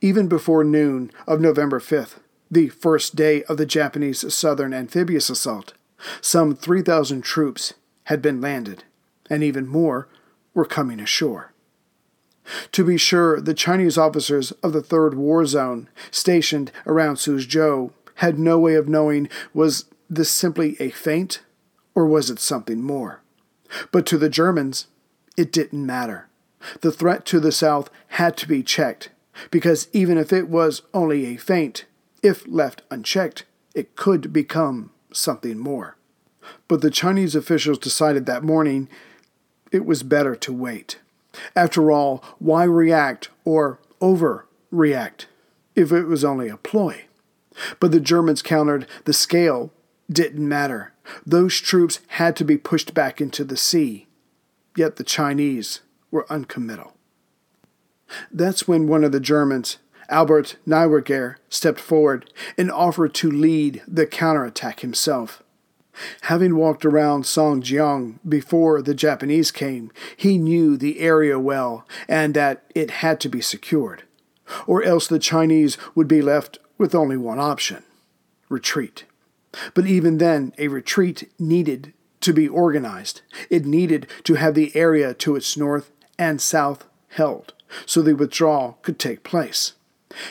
Even 0.00 0.28
before 0.28 0.64
noon 0.64 1.10
of 1.26 1.40
November 1.40 1.78
5th, 1.78 2.16
the 2.50 2.68
first 2.68 3.14
day 3.14 3.42
of 3.44 3.58
the 3.58 3.66
Japanese 3.66 4.32
southern 4.32 4.72
amphibious 4.72 5.28
assault, 5.28 5.74
some 6.20 6.56
3,000 6.56 7.22
troops 7.22 7.74
had 8.04 8.22
been 8.22 8.40
landed, 8.40 8.84
and 9.28 9.42
even 9.42 9.66
more 9.66 10.08
were 10.54 10.64
coming 10.64 11.00
ashore. 11.00 11.52
To 12.72 12.84
be 12.84 12.96
sure, 12.96 13.40
the 13.40 13.54
Chinese 13.54 13.98
officers 13.98 14.52
of 14.62 14.72
the 14.72 14.82
Third 14.82 15.14
War 15.14 15.44
Zone 15.46 15.88
stationed 16.10 16.72
around 16.86 17.16
Suzhou 17.16 17.92
had 18.16 18.38
no 18.38 18.58
way 18.58 18.74
of 18.74 18.88
knowing 18.88 19.28
was 19.52 19.84
this 20.08 20.30
simply 20.30 20.76
a 20.80 20.90
feint 20.90 21.40
or 21.94 22.06
was 22.06 22.30
it 22.30 22.38
something 22.38 22.82
more. 22.82 23.20
But 23.92 24.06
to 24.06 24.18
the 24.18 24.28
Germans, 24.28 24.86
it 25.36 25.52
didn't 25.52 25.84
matter. 25.84 26.28
The 26.80 26.92
threat 26.92 27.24
to 27.26 27.40
the 27.40 27.52
south 27.52 27.90
had 28.08 28.36
to 28.38 28.48
be 28.48 28.62
checked, 28.62 29.10
because 29.50 29.88
even 29.92 30.18
if 30.18 30.32
it 30.32 30.48
was 30.48 30.82
only 30.92 31.26
a 31.26 31.36
feint, 31.36 31.84
if 32.22 32.46
left 32.48 32.82
unchecked, 32.90 33.44
it 33.74 33.94
could 33.94 34.32
become 34.32 34.90
something 35.12 35.58
more. 35.58 35.96
But 36.66 36.80
the 36.80 36.90
Chinese 36.90 37.34
officials 37.34 37.78
decided 37.78 38.26
that 38.26 38.42
morning 38.42 38.88
it 39.70 39.84
was 39.84 40.02
better 40.02 40.34
to 40.34 40.52
wait. 40.52 40.98
After 41.54 41.90
all, 41.90 42.22
why 42.38 42.64
react 42.64 43.30
or 43.44 43.80
overreact 44.00 45.26
if 45.74 45.92
it 45.92 46.04
was 46.04 46.24
only 46.24 46.48
a 46.48 46.56
ploy? 46.56 47.04
But 47.80 47.92
the 47.92 48.00
Germans 48.00 48.42
countered 48.42 48.86
the 49.04 49.12
scale 49.12 49.72
didn't 50.10 50.46
matter. 50.48 50.92
Those 51.26 51.60
troops 51.60 52.00
had 52.08 52.36
to 52.36 52.44
be 52.44 52.56
pushed 52.56 52.94
back 52.94 53.20
into 53.20 53.44
the 53.44 53.56
sea. 53.56 54.06
Yet 54.76 54.96
the 54.96 55.04
Chinese 55.04 55.80
were 56.10 56.30
uncommittal. 56.30 56.94
That's 58.32 58.66
when 58.66 58.88
one 58.88 59.04
of 59.04 59.12
the 59.12 59.20
Germans, 59.20 59.78
Albert 60.08 60.56
Neuberger, 60.66 61.36
stepped 61.50 61.80
forward 61.80 62.32
and 62.56 62.70
offered 62.70 63.12
to 63.14 63.30
lead 63.30 63.82
the 63.86 64.06
counterattack 64.06 64.80
himself. 64.80 65.42
Having 66.22 66.56
walked 66.56 66.84
around 66.84 67.24
Songjiang 67.24 68.18
before 68.28 68.82
the 68.82 68.94
Japanese 68.94 69.50
came, 69.50 69.90
he 70.16 70.38
knew 70.38 70.76
the 70.76 71.00
area 71.00 71.38
well 71.38 71.86
and 72.08 72.34
that 72.34 72.64
it 72.74 72.90
had 72.90 73.20
to 73.20 73.28
be 73.28 73.40
secured, 73.40 74.04
or 74.66 74.82
else 74.82 75.06
the 75.06 75.18
Chinese 75.18 75.76
would 75.94 76.08
be 76.08 76.22
left 76.22 76.58
with 76.76 76.94
only 76.94 77.16
one 77.16 77.38
option 77.38 77.82
retreat. 78.48 79.04
But 79.74 79.86
even 79.86 80.18
then, 80.18 80.52
a 80.58 80.68
retreat 80.68 81.30
needed 81.38 81.92
to 82.20 82.32
be 82.32 82.48
organized. 82.48 83.22
It 83.50 83.64
needed 83.64 84.06
to 84.24 84.34
have 84.34 84.54
the 84.54 84.74
area 84.74 85.14
to 85.14 85.36
its 85.36 85.56
north 85.56 85.90
and 86.18 86.40
south 86.40 86.86
held 87.08 87.54
so 87.86 88.02
the 88.02 88.14
withdrawal 88.14 88.78
could 88.82 88.98
take 88.98 89.22
place. 89.22 89.74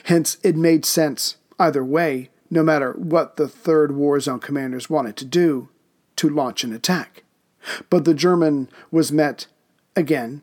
Hence, 0.05 0.37
it 0.43 0.55
made 0.55 0.85
sense, 0.85 1.37
either 1.59 1.83
way, 1.83 2.29
no 2.49 2.63
matter 2.63 2.93
what 2.93 3.35
the 3.35 3.47
Third 3.47 3.95
War 3.95 4.19
Zone 4.19 4.39
commanders 4.39 4.89
wanted 4.89 5.15
to 5.17 5.25
do, 5.25 5.69
to 6.17 6.29
launch 6.29 6.63
an 6.63 6.73
attack. 6.73 7.23
But 7.89 8.05
the 8.05 8.13
German 8.13 8.69
was 8.91 9.11
met, 9.11 9.47
again, 9.95 10.41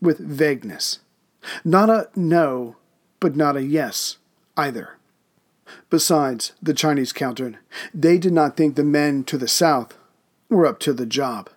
with 0.00 0.18
vagueness. 0.18 1.00
Not 1.64 1.90
a 1.90 2.08
no, 2.14 2.76
but 3.18 3.36
not 3.36 3.56
a 3.56 3.62
yes 3.62 4.16
either. 4.56 4.96
Besides, 5.88 6.52
the 6.62 6.74
Chinese 6.74 7.12
countered, 7.12 7.58
they 7.94 8.18
did 8.18 8.32
not 8.32 8.56
think 8.56 8.74
the 8.74 8.84
men 8.84 9.24
to 9.24 9.38
the 9.38 9.48
south 9.48 9.96
were 10.48 10.66
up 10.66 10.80
to 10.80 10.92
the 10.92 11.06
job. 11.06 11.50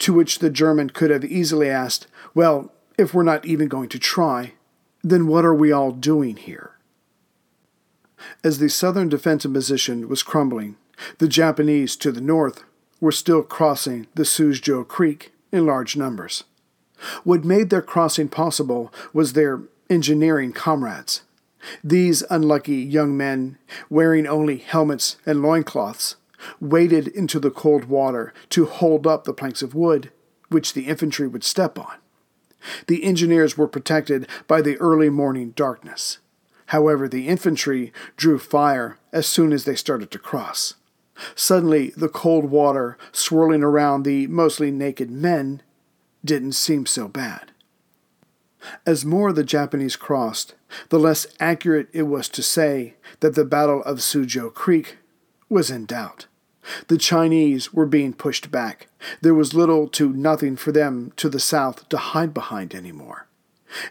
To 0.00 0.12
which 0.12 0.38
the 0.38 0.50
German 0.50 0.90
could 0.90 1.10
have 1.10 1.24
easily 1.24 1.68
asked, 1.68 2.06
Well, 2.34 2.72
if 2.96 3.12
we're 3.12 3.24
not 3.24 3.44
even 3.44 3.68
going 3.68 3.88
to 3.88 3.98
try, 3.98 4.54
then 5.02 5.26
what 5.26 5.44
are 5.44 5.54
we 5.54 5.72
all 5.72 5.90
doing 5.90 6.36
here? 6.36 6.73
As 8.42 8.58
the 8.58 8.68
southern 8.68 9.08
defensive 9.08 9.52
position 9.52 10.08
was 10.08 10.22
crumbling, 10.22 10.76
the 11.18 11.28
Japanese 11.28 11.96
to 11.96 12.12
the 12.12 12.20
north 12.20 12.64
were 13.00 13.12
still 13.12 13.42
crossing 13.42 14.06
the 14.14 14.22
Suzhou 14.22 14.86
Creek 14.86 15.32
in 15.52 15.66
large 15.66 15.96
numbers. 15.96 16.44
What 17.24 17.44
made 17.44 17.70
their 17.70 17.82
crossing 17.82 18.28
possible 18.28 18.92
was 19.12 19.32
their 19.32 19.62
engineering 19.90 20.52
comrades. 20.52 21.22
These 21.82 22.22
unlucky 22.30 22.76
young 22.76 23.16
men, 23.16 23.58
wearing 23.88 24.26
only 24.26 24.58
helmets 24.58 25.16
and 25.26 25.42
loincloths, 25.42 26.16
waded 26.60 27.08
into 27.08 27.38
the 27.38 27.50
cold 27.50 27.86
water 27.86 28.34
to 28.50 28.66
hold 28.66 29.06
up 29.06 29.24
the 29.24 29.32
planks 29.32 29.62
of 29.62 29.74
wood 29.74 30.10
which 30.48 30.74
the 30.74 30.86
infantry 30.86 31.26
would 31.26 31.44
step 31.44 31.78
on. 31.78 31.96
The 32.86 33.04
engineers 33.04 33.56
were 33.58 33.66
protected 33.66 34.26
by 34.46 34.62
the 34.62 34.76
early 34.76 35.10
morning 35.10 35.50
darkness. 35.50 36.18
However, 36.66 37.08
the 37.08 37.28
infantry 37.28 37.92
drew 38.16 38.38
fire 38.38 38.98
as 39.12 39.26
soon 39.26 39.52
as 39.52 39.64
they 39.64 39.74
started 39.74 40.10
to 40.10 40.18
cross. 40.18 40.74
Suddenly, 41.34 41.92
the 41.96 42.08
cold 42.08 42.46
water 42.46 42.98
swirling 43.12 43.62
around 43.62 44.02
the 44.02 44.26
mostly 44.26 44.70
naked 44.70 45.10
men 45.10 45.62
didn't 46.24 46.52
seem 46.52 46.86
so 46.86 47.06
bad. 47.06 47.52
As 48.86 49.04
more 49.04 49.28
of 49.28 49.36
the 49.36 49.44
Japanese 49.44 49.96
crossed, 49.96 50.54
the 50.88 50.98
less 50.98 51.26
accurate 51.38 51.88
it 51.92 52.04
was 52.04 52.28
to 52.30 52.42
say 52.42 52.94
that 53.20 53.34
the 53.34 53.44
Battle 53.44 53.82
of 53.84 53.98
Suzhou 53.98 54.52
Creek 54.52 54.96
was 55.48 55.70
in 55.70 55.84
doubt. 55.84 56.26
The 56.88 56.96
Chinese 56.96 57.74
were 57.74 57.86
being 57.86 58.14
pushed 58.14 58.50
back. 58.50 58.88
There 59.20 59.34
was 59.34 59.52
little 59.52 59.86
to 59.88 60.14
nothing 60.14 60.56
for 60.56 60.72
them 60.72 61.12
to 61.16 61.28
the 61.28 61.40
south 61.40 61.88
to 61.90 61.98
hide 61.98 62.32
behind 62.32 62.74
anymore. 62.74 63.28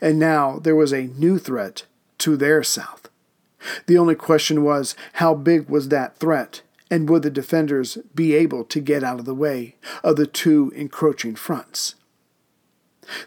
And 0.01 0.17
now 0.17 0.57
there 0.59 0.75
was 0.75 0.91
a 0.91 1.03
new 1.03 1.37
threat 1.37 1.85
to 2.23 2.37
their 2.37 2.63
south. 2.63 3.09
The 3.85 3.97
only 3.97 4.15
question 4.15 4.63
was 4.63 4.95
how 5.13 5.33
big 5.33 5.69
was 5.69 5.89
that 5.89 6.17
threat, 6.17 6.61
and 6.89 7.09
would 7.09 7.23
the 7.23 7.29
defenders 7.29 7.97
be 8.15 8.33
able 8.33 8.63
to 8.65 8.79
get 8.79 9.03
out 9.03 9.19
of 9.19 9.25
the 9.25 9.35
way 9.35 9.75
of 10.03 10.15
the 10.15 10.27
two 10.27 10.71
encroaching 10.75 11.35
fronts? 11.35 11.95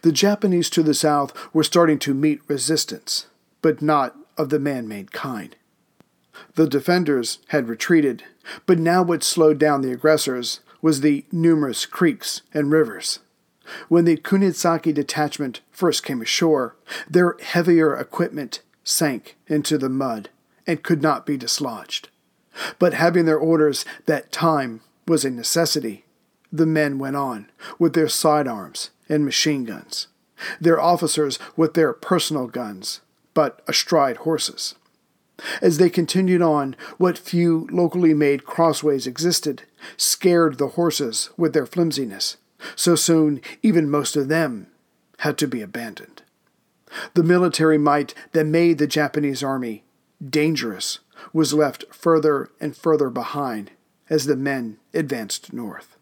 The 0.01 0.13
Japanese 0.13 0.71
to 0.71 0.83
the 0.83 0.95
south 0.95 1.33
were 1.55 1.63
starting 1.63 1.99
to 2.01 2.15
meet 2.15 2.41
resistance, 2.49 3.27
but 3.61 3.83
not 3.83 4.17
of 4.39 4.49
the 4.49 4.59
man 4.59 4.89
made 4.89 5.13
kind. 5.13 5.55
The 6.55 6.67
defenders 6.67 7.39
had 7.49 7.69
retreated, 7.69 8.25
but 8.65 8.79
now 8.79 9.03
what 9.03 9.23
slowed 9.23 9.59
down 9.59 9.83
the 9.83 9.93
aggressors 9.93 10.61
was 10.81 11.01
the 11.01 11.27
numerous 11.31 11.85
creeks 11.85 12.41
and 12.55 12.71
rivers. 12.71 13.19
When 13.89 14.05
the 14.05 14.17
Kunisaki 14.17 14.95
detachment 14.95 15.61
first 15.71 16.05
came 16.05 16.23
ashore, 16.23 16.77
their 17.11 17.37
heavier 17.43 17.97
equipment 17.97 18.61
sank 18.87 19.37
into 19.49 19.77
the 19.77 19.89
mud 19.89 20.31
and 20.67 20.83
could 20.83 21.03
not 21.03 21.27
be 21.27 21.37
dislodged. 21.37 22.09
But 22.79 22.95
having 22.95 23.27
their 23.27 23.39
orders 23.39 23.85
that 24.07 24.33
time 24.33 24.81
was 25.07 25.25
a 25.25 25.31
necessity, 25.31 26.05
the 26.53 26.67
men 26.67 26.99
went 26.99 27.17
on 27.17 27.51
with 27.79 27.95
their 27.95 28.09
sidearms 28.09 28.91
and 29.09 29.25
machine 29.25 29.65
guns, 29.65 30.07
their 30.61 30.81
officers 30.81 31.39
with 31.57 31.75
their 31.75 31.93
personal 31.93 32.47
guns, 32.47 33.01
but 33.35 33.61
astride 33.69 34.19
horses. 34.19 34.77
As 35.61 35.77
they 35.77 35.91
continued 35.91 36.41
on, 36.41 36.77
what 36.97 37.19
few 37.19 37.69
locally 37.71 38.15
made 38.15 38.47
crossways 38.47 39.07
existed 39.07 39.65
scared 39.97 40.57
the 40.57 40.69
horses 40.69 41.29
with 41.37 41.53
their 41.53 41.67
flimsiness. 41.67 42.39
So 42.75 42.95
soon, 42.95 43.43
even 43.63 43.91
most 43.91 44.17
of 44.17 44.29
them 44.29 44.69
had 45.19 45.37
to 45.39 45.49
be 45.49 45.61
abandoned. 45.61 46.23
The 47.15 47.23
military 47.23 47.79
might 47.79 48.15
that 48.33 48.47
made 48.47 48.79
the 48.79 48.87
Japanese 48.87 49.43
army 49.43 49.85
dangerous 50.27 51.01
was 51.33 51.55
left 51.55 51.85
further 51.91 52.51
and 52.61 52.77
further 52.77 53.11
behind 53.11 53.71
as 54.09 54.27
the 54.27 54.37
men 54.37 54.79
advanced 54.95 55.53
north. 55.53 55.97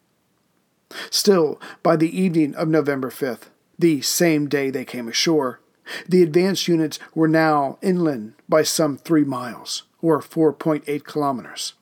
Still, 1.11 1.61
by 1.83 1.97
the 1.97 2.21
evening 2.21 2.55
of 2.55 2.69
November 2.69 3.11
5th, 3.11 3.49
the 3.79 4.01
same 4.01 4.49
day 4.49 4.71
they 4.71 4.85
came 4.85 5.09
ashore, 5.09 5.61
the 6.09 6.23
advance 6.23 6.69
units 6.69 6.99
were 7.15 7.29
now 7.29 7.79
inland 7.83 8.35
by 8.49 8.63
some 8.63 8.97
three 8.97 9.25
miles, 9.25 9.85
or 10.01 10.21
4.8 10.21 11.05
kilometers. 11.05 11.75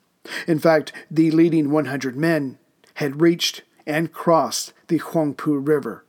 In 0.46 0.58
fact, 0.58 0.92
the 1.10 1.30
leading 1.30 1.70
100 1.70 2.16
men 2.16 2.58
had 2.94 3.20
reached 3.20 3.62
and 3.86 4.12
crossed 4.12 4.72
the 4.88 4.98
Huangpu 4.98 5.66
River, 5.66 6.04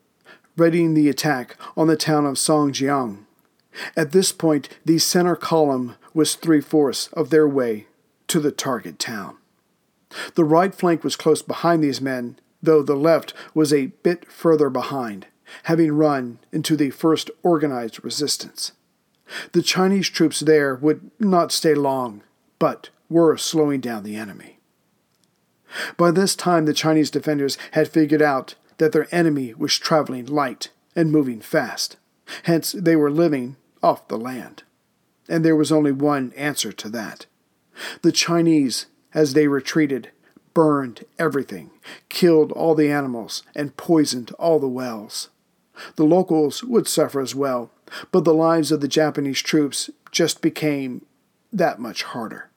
readying 0.55 0.93
the 0.93 1.09
attack 1.09 1.57
on 1.75 1.87
the 1.87 1.97
town 1.97 2.25
of 2.25 2.35
Songjiang. 2.35 3.25
At 3.95 4.11
this 4.11 4.31
point, 4.31 4.69
the 4.85 4.99
center 4.99 5.35
column 5.35 5.95
was 6.13 6.35
three 6.35 6.61
fourths 6.61 7.07
of 7.13 7.29
their 7.29 7.47
way 7.47 7.87
to 8.27 8.39
the 8.39 8.51
target 8.51 8.99
town. 8.99 9.37
The 10.35 10.43
right 10.43 10.73
flank 10.73 11.03
was 11.03 11.15
close 11.15 11.41
behind 11.41 11.83
these 11.83 11.99
men, 11.99 12.37
though 12.61 12.83
the 12.83 12.95
left 12.95 13.33
was 13.53 13.73
a 13.73 13.87
bit 14.03 14.31
further 14.31 14.69
behind 14.69 15.25
having 15.63 15.91
run 15.91 16.39
into 16.51 16.75
the 16.75 16.89
first 16.89 17.29
organized 17.41 18.03
resistance. 18.03 18.73
The 19.53 19.61
Chinese 19.61 20.09
troops 20.09 20.41
there 20.41 20.75
would 20.75 21.11
not 21.19 21.51
stay 21.51 21.73
long, 21.73 22.23
but 22.59 22.89
were 23.09 23.37
slowing 23.37 23.79
down 23.79 24.03
the 24.03 24.15
enemy. 24.15 24.59
By 25.97 26.11
this 26.11 26.35
time, 26.35 26.65
the 26.65 26.73
Chinese 26.73 27.09
defenders 27.09 27.57
had 27.71 27.87
figured 27.87 28.21
out 28.21 28.55
that 28.83 28.91
their 28.91 29.07
enemy 29.15 29.53
was 29.53 29.77
traveling 29.77 30.25
light 30.25 30.67
and 30.93 31.09
moving 31.09 31.39
fast. 31.39 31.95
Hence, 32.43 32.73
they 32.73 32.97
were 32.97 33.09
living 33.09 33.55
off 33.81 34.09
the 34.09 34.17
land. 34.17 34.63
And 35.29 35.45
there 35.45 35.55
was 35.55 35.71
only 35.71 35.93
one 35.93 36.33
answer 36.35 36.73
to 36.73 36.89
that. 36.89 37.25
The 38.01 38.11
Chinese, 38.11 38.87
as 39.13 39.33
they 39.33 39.47
retreated, 39.47 40.11
burned 40.53 41.05
everything, 41.17 41.71
killed 42.09 42.51
all 42.51 42.75
the 42.75 42.91
animals, 42.91 43.43
and 43.55 43.77
poisoned 43.77 44.31
all 44.31 44.59
the 44.59 44.67
wells. 44.67 45.29
The 45.95 46.03
locals 46.03 46.61
would 46.61 46.89
suffer 46.89 47.21
as 47.21 47.33
well, 47.33 47.71
but 48.11 48.25
the 48.25 48.33
lives 48.33 48.69
of 48.69 48.81
the 48.81 48.89
Japanese 48.89 49.41
troops 49.41 49.89
just 50.11 50.41
became 50.41 51.05
that 51.53 51.79
much 51.79 52.03
harder. 52.03 52.49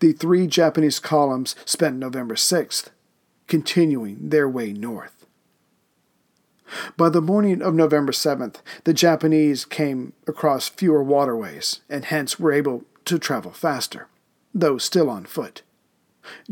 The 0.00 0.12
three 0.12 0.46
Japanese 0.46 0.98
columns 0.98 1.56
spent 1.64 1.96
November 1.96 2.34
6th 2.34 2.90
continuing 3.46 4.28
their 4.28 4.46
way 4.46 4.74
north. 4.74 5.19
By 6.96 7.08
the 7.08 7.20
morning 7.20 7.62
of 7.62 7.74
November 7.74 8.12
7th, 8.12 8.56
the 8.84 8.94
Japanese 8.94 9.64
came 9.64 10.12
across 10.26 10.68
fewer 10.68 11.02
waterways 11.02 11.80
and 11.88 12.04
hence 12.04 12.38
were 12.38 12.52
able 12.52 12.84
to 13.06 13.18
travel 13.18 13.50
faster, 13.50 14.08
though 14.54 14.78
still 14.78 15.10
on 15.10 15.24
foot. 15.24 15.62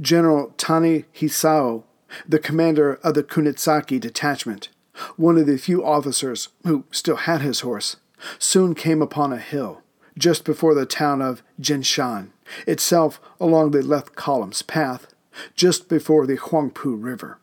General 0.01 0.53
Tani 0.57 1.05
Hisao, 1.15 1.85
the 2.27 2.39
commander 2.39 2.95
of 3.03 3.15
the 3.15 3.23
Kunisaki 3.23 4.01
detachment, 4.01 4.69
one 5.17 5.37
of 5.37 5.47
the 5.47 5.59
few 5.59 5.85
officers 5.85 6.49
who 6.65 6.85
still 6.91 7.17
had 7.17 7.43
his 7.43 7.61
horse, 7.61 7.97
soon 8.39 8.75
came 8.75 9.03
upon 9.03 9.33
a 9.33 9.39
hill 9.39 9.83
just 10.17 10.45
before 10.45 10.75
the 10.75 10.87
town 10.87 11.23
of 11.23 11.43
Jinshan, 11.61 12.31
itself 12.67 13.21
along 13.41 13.71
the 13.71 13.83
left 13.83 14.17
column's 14.17 14.63
path, 14.63 15.15
just 15.55 15.89
before 15.89 16.27
the 16.27 16.37
Huangpu 16.37 16.97
River. 17.01 17.39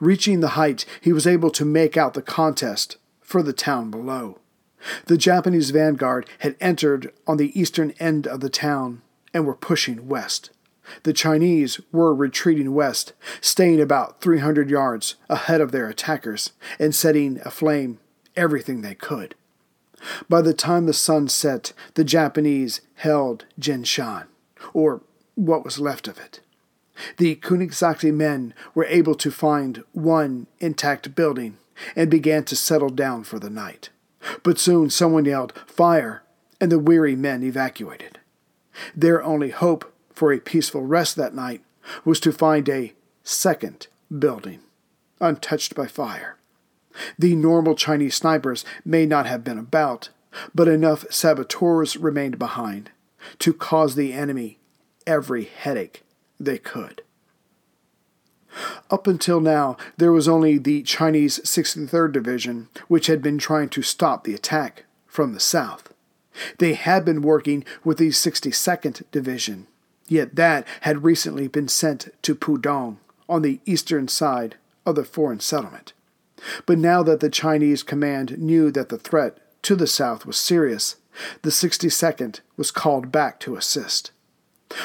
Reaching 0.00 0.40
the 0.40 0.48
height, 0.48 0.84
he 1.00 1.12
was 1.12 1.26
able 1.26 1.50
to 1.50 1.64
make 1.64 1.96
out 1.96 2.14
the 2.14 2.22
contest 2.22 2.96
for 3.20 3.42
the 3.42 3.52
town 3.52 3.90
below. 3.90 4.38
The 5.06 5.16
Japanese 5.16 5.70
vanguard 5.70 6.28
had 6.40 6.56
entered 6.60 7.12
on 7.26 7.36
the 7.36 7.58
eastern 7.58 7.92
end 7.98 8.26
of 8.26 8.40
the 8.40 8.50
town 8.50 9.02
and 9.34 9.44
were 9.46 9.54
pushing 9.54 10.08
west. 10.08 10.50
The 11.02 11.12
Chinese 11.12 11.80
were 11.92 12.14
retreating 12.14 12.72
west, 12.72 13.12
staying 13.40 13.80
about 13.80 14.20
300 14.20 14.70
yards 14.70 15.16
ahead 15.28 15.60
of 15.60 15.72
their 15.72 15.88
attackers 15.88 16.52
and 16.78 16.94
setting 16.94 17.40
aflame 17.44 17.98
everything 18.36 18.80
they 18.80 18.94
could. 18.94 19.34
By 20.28 20.42
the 20.42 20.54
time 20.54 20.86
the 20.86 20.92
sun 20.92 21.28
set, 21.28 21.72
the 21.94 22.04
Japanese 22.04 22.80
held 22.94 23.44
Jinshan, 23.60 24.26
or 24.72 25.02
what 25.34 25.64
was 25.64 25.78
left 25.78 26.08
of 26.08 26.18
it. 26.18 26.40
The 27.16 27.36
Kunisaki 27.36 28.12
men 28.12 28.54
were 28.74 28.84
able 28.86 29.14
to 29.16 29.30
find 29.30 29.84
one 29.92 30.46
intact 30.58 31.14
building 31.14 31.58
and 31.94 32.10
began 32.10 32.44
to 32.44 32.56
settle 32.56 32.90
down 32.90 33.24
for 33.24 33.38
the 33.38 33.50
night. 33.50 33.90
But 34.42 34.58
soon 34.58 34.90
someone 34.90 35.24
yelled, 35.24 35.52
Fire! 35.66 36.22
and 36.60 36.72
the 36.72 36.78
weary 36.78 37.14
men 37.14 37.42
evacuated. 37.44 38.18
Their 38.94 39.22
only 39.22 39.50
hope 39.50 39.92
for 40.12 40.32
a 40.32 40.40
peaceful 40.40 40.82
rest 40.82 41.14
that 41.16 41.34
night 41.34 41.62
was 42.04 42.18
to 42.20 42.32
find 42.32 42.68
a 42.68 42.92
second 43.22 43.86
building, 44.16 44.60
untouched 45.20 45.74
by 45.74 45.86
fire. 45.86 46.36
The 47.16 47.36
normal 47.36 47.76
Chinese 47.76 48.16
snipers 48.16 48.64
may 48.84 49.06
not 49.06 49.26
have 49.26 49.44
been 49.44 49.58
about, 49.58 50.08
but 50.54 50.66
enough 50.66 51.04
saboteurs 51.10 51.96
remained 51.96 52.38
behind 52.38 52.90
to 53.38 53.52
cause 53.52 53.94
the 53.94 54.12
enemy 54.12 54.58
every 55.06 55.44
headache 55.44 56.02
they 56.38 56.58
could. 56.58 57.02
Up 58.90 59.06
until 59.06 59.40
now, 59.40 59.76
there 59.96 60.12
was 60.12 60.28
only 60.28 60.58
the 60.58 60.82
Chinese 60.82 61.38
63rd 61.40 62.12
Division, 62.12 62.68
which 62.88 63.06
had 63.06 63.22
been 63.22 63.38
trying 63.38 63.68
to 63.70 63.82
stop 63.82 64.24
the 64.24 64.34
attack 64.34 64.84
from 65.06 65.32
the 65.32 65.40
south. 65.40 65.92
They 66.58 66.74
had 66.74 67.04
been 67.04 67.22
working 67.22 67.64
with 67.84 67.98
the 67.98 68.08
62nd 68.08 69.02
Division, 69.10 69.66
Yet 70.08 70.36
that 70.36 70.66
had 70.80 71.04
recently 71.04 71.48
been 71.48 71.68
sent 71.68 72.08
to 72.22 72.34
Pudong 72.34 72.96
on 73.28 73.42
the 73.42 73.60
eastern 73.66 74.08
side 74.08 74.56
of 74.86 74.94
the 74.94 75.04
foreign 75.04 75.40
settlement. 75.40 75.92
But 76.64 76.78
now 76.78 77.02
that 77.02 77.20
the 77.20 77.28
Chinese 77.28 77.82
command 77.82 78.38
knew 78.38 78.70
that 78.70 78.88
the 78.88 78.98
threat 78.98 79.38
to 79.62 79.76
the 79.76 79.86
south 79.86 80.24
was 80.24 80.38
serious, 80.38 80.96
the 81.42 81.50
62nd 81.50 82.40
was 82.56 82.70
called 82.70 83.12
back 83.12 83.38
to 83.40 83.56
assist. 83.56 84.12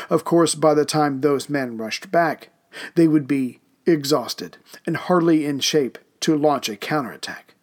Of 0.10 0.24
course, 0.24 0.56
by 0.56 0.74
the 0.74 0.86
time 0.86 1.22
those 1.22 1.50
men 1.50 1.78
rushed 1.78 2.12
back, 2.12 2.50
they 2.96 3.08
would 3.08 3.28
be 3.28 3.60
exhausted 3.86 4.58
and 4.86 4.98
hardly 4.98 5.46
in 5.46 5.60
shape 5.60 5.98
to 6.22 6.38
launch 6.38 6.70
a 6.70 6.76
counterattack. 6.76 7.54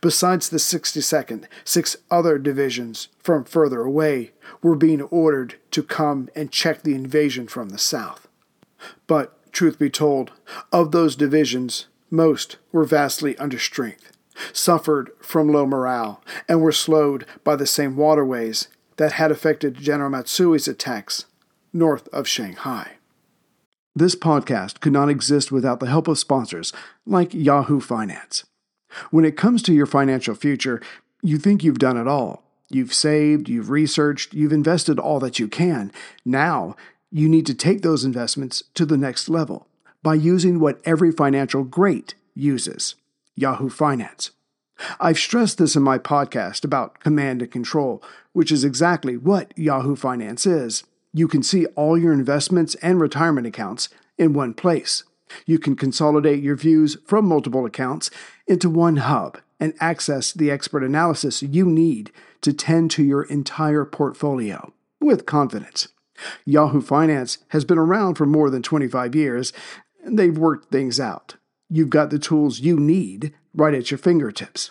Besides 0.00 0.48
the 0.48 0.58
62nd, 0.58 1.44
six 1.64 1.96
other 2.10 2.38
divisions 2.38 3.08
from 3.18 3.44
further 3.44 3.82
away 3.82 4.32
were 4.62 4.74
being 4.74 5.02
ordered 5.02 5.54
to 5.70 5.82
come 5.82 6.28
and 6.34 6.50
check 6.50 6.82
the 6.82 6.94
invasion 6.94 7.46
from 7.46 7.68
the 7.68 7.78
south. 7.78 8.28
But, 9.06 9.52
truth 9.52 9.78
be 9.78 9.90
told, 9.90 10.32
of 10.72 10.90
those 10.90 11.16
divisions, 11.16 11.86
most 12.10 12.56
were 12.72 12.84
vastly 12.84 13.36
under 13.38 13.58
strength, 13.58 14.12
suffered 14.52 15.10
from 15.20 15.52
low 15.52 15.66
morale, 15.66 16.22
and 16.48 16.60
were 16.60 16.72
slowed 16.72 17.24
by 17.44 17.54
the 17.56 17.66
same 17.66 17.96
waterways 17.96 18.68
that 18.96 19.12
had 19.12 19.30
affected 19.30 19.76
General 19.76 20.10
Matsui's 20.10 20.66
attacks 20.66 21.24
north 21.78 22.08
of 22.08 22.28
Shanghai. 22.28 22.96
This 23.94 24.14
podcast 24.14 24.80
could 24.80 24.92
not 24.92 25.08
exist 25.08 25.50
without 25.50 25.80
the 25.80 25.86
help 25.88 26.08
of 26.08 26.18
sponsors 26.18 26.72
like 27.06 27.34
Yahoo 27.34 27.80
Finance. 27.80 28.44
When 29.10 29.24
it 29.24 29.36
comes 29.36 29.62
to 29.62 29.74
your 29.74 29.86
financial 29.86 30.34
future, 30.34 30.80
you 31.22 31.38
think 31.38 31.64
you've 31.64 31.78
done 31.78 31.96
it 31.96 32.06
all. 32.06 32.44
You've 32.68 32.94
saved, 32.94 33.48
you've 33.48 33.70
researched, 33.70 34.34
you've 34.34 34.52
invested 34.52 34.98
all 34.98 35.20
that 35.20 35.38
you 35.38 35.48
can. 35.48 35.90
Now, 36.24 36.76
you 37.10 37.28
need 37.28 37.46
to 37.46 37.54
take 37.54 37.82
those 37.82 38.04
investments 38.04 38.62
to 38.74 38.84
the 38.84 38.98
next 38.98 39.28
level 39.28 39.66
by 40.02 40.14
using 40.14 40.60
what 40.60 40.80
every 40.84 41.10
financial 41.10 41.64
great 41.64 42.14
uses 42.34 42.94
Yahoo 43.34 43.70
Finance. 43.70 44.30
I've 45.00 45.18
stressed 45.18 45.58
this 45.58 45.74
in 45.74 45.82
my 45.82 45.98
podcast 45.98 46.64
about 46.64 47.00
command 47.00 47.42
and 47.42 47.50
control, 47.50 48.02
which 48.32 48.52
is 48.52 48.64
exactly 48.64 49.16
what 49.16 49.52
Yahoo 49.56 49.96
Finance 49.96 50.46
is. 50.46 50.84
You 51.12 51.28
can 51.28 51.42
see 51.42 51.66
all 51.66 51.96
your 51.96 52.12
investments 52.12 52.74
and 52.76 53.00
retirement 53.00 53.46
accounts 53.46 53.88
in 54.16 54.32
one 54.32 54.54
place. 54.54 55.04
You 55.46 55.58
can 55.58 55.76
consolidate 55.76 56.42
your 56.42 56.56
views 56.56 56.96
from 57.06 57.26
multiple 57.26 57.66
accounts 57.66 58.10
into 58.46 58.70
one 58.70 58.96
hub 58.96 59.38
and 59.60 59.74
access 59.80 60.32
the 60.32 60.50
expert 60.50 60.82
analysis 60.82 61.42
you 61.42 61.66
need 61.66 62.12
to 62.42 62.52
tend 62.52 62.90
to 62.92 63.02
your 63.02 63.22
entire 63.24 63.84
portfolio 63.84 64.72
with 65.00 65.26
confidence. 65.26 65.88
Yahoo 66.44 66.80
Finance 66.80 67.38
has 67.48 67.64
been 67.64 67.78
around 67.78 68.14
for 68.14 68.26
more 68.26 68.50
than 68.50 68.62
25 68.62 69.14
years, 69.14 69.52
and 70.04 70.18
they've 70.18 70.36
worked 70.36 70.70
things 70.70 70.98
out. 70.98 71.36
You've 71.68 71.90
got 71.90 72.10
the 72.10 72.18
tools 72.18 72.60
you 72.60 72.78
need 72.78 73.34
right 73.54 73.74
at 73.74 73.90
your 73.90 73.98
fingertips. 73.98 74.70